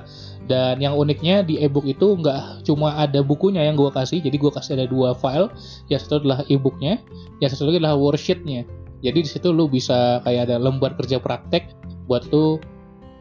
dan 0.50 0.82
yang 0.82 0.98
uniknya 0.98 1.46
di 1.46 1.62
ebook 1.62 1.86
itu 1.86 2.18
nggak 2.18 2.66
cuma 2.66 2.98
ada 2.98 3.22
bukunya 3.22 3.62
yang 3.62 3.78
gue 3.78 3.86
kasih 3.94 4.18
jadi 4.18 4.34
gue 4.34 4.50
kasih 4.50 4.74
ada 4.74 4.86
dua 4.90 5.14
file. 5.14 5.46
Yang 5.86 6.10
satu 6.10 6.26
adalah 6.26 6.42
ebooknya 6.50 6.98
yang 7.38 7.50
satu 7.54 7.70
lagi 7.70 7.78
adalah 7.78 7.94
worksheetnya. 7.94 8.66
Jadi 9.00 9.18
di 9.24 9.30
situ 9.30 9.48
lu 9.54 9.70
bisa 9.70 10.20
kayak 10.26 10.50
ada 10.50 10.60
lembar 10.60 10.98
kerja 10.98 11.22
praktek 11.22 11.72
buat 12.10 12.26
lu 12.34 12.60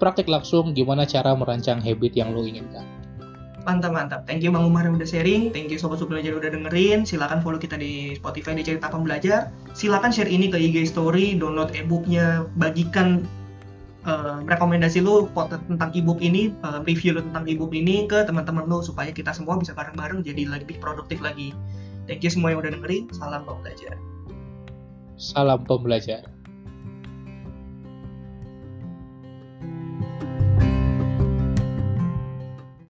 praktek 0.02 0.26
langsung 0.26 0.74
gimana 0.74 1.06
cara 1.06 1.38
merancang 1.38 1.78
habit 1.80 2.18
yang 2.18 2.34
lu 2.34 2.50
inginkan. 2.50 2.84
Mantap 3.68 3.92
mantap. 3.92 4.22
Thank 4.26 4.42
you 4.42 4.50
bang 4.50 4.66
Umar 4.66 4.88
yang 4.88 4.98
udah 4.98 5.06
sharing. 5.06 5.54
Thank 5.54 5.70
you 5.70 5.78
sobat 5.78 6.02
belajar 6.02 6.34
udah 6.34 6.50
dengerin. 6.50 7.06
Silakan 7.06 7.44
follow 7.44 7.62
kita 7.62 7.78
di 7.78 8.18
Spotify 8.18 8.58
di 8.58 8.64
cerita 8.66 8.90
pembelajar. 8.90 9.54
Silakan 9.78 10.10
share 10.10 10.32
ini 10.32 10.50
ke 10.50 10.58
IG 10.58 10.90
story 10.90 11.38
download 11.38 11.76
ebooknya 11.78 12.50
bagikan 12.58 13.28
uh, 14.10 14.42
rekomendasi 14.50 15.06
lu 15.06 15.30
tentang 15.70 15.94
ebook 15.94 16.20
ini, 16.20 16.50
uh, 16.66 16.82
review 16.84 17.14
lu 17.14 17.22
tentang 17.22 17.46
ebook 17.46 17.72
ini 17.72 18.10
ke 18.10 18.26
teman-teman 18.26 18.66
lu 18.66 18.82
supaya 18.82 19.14
kita 19.14 19.30
semua 19.32 19.56
bisa 19.62 19.78
bareng-bareng 19.78 20.26
jadi 20.26 20.50
lebih 20.50 20.82
produktif 20.82 21.22
lagi. 21.22 21.54
Thank 22.10 22.26
you 22.26 22.34
semua 22.34 22.58
yang 22.58 22.66
udah 22.66 22.74
dengerin. 22.74 23.06
Salam 23.14 23.46
pembelajar. 23.46 23.96
Salam 25.22 25.62
pembelajar. 25.70 26.39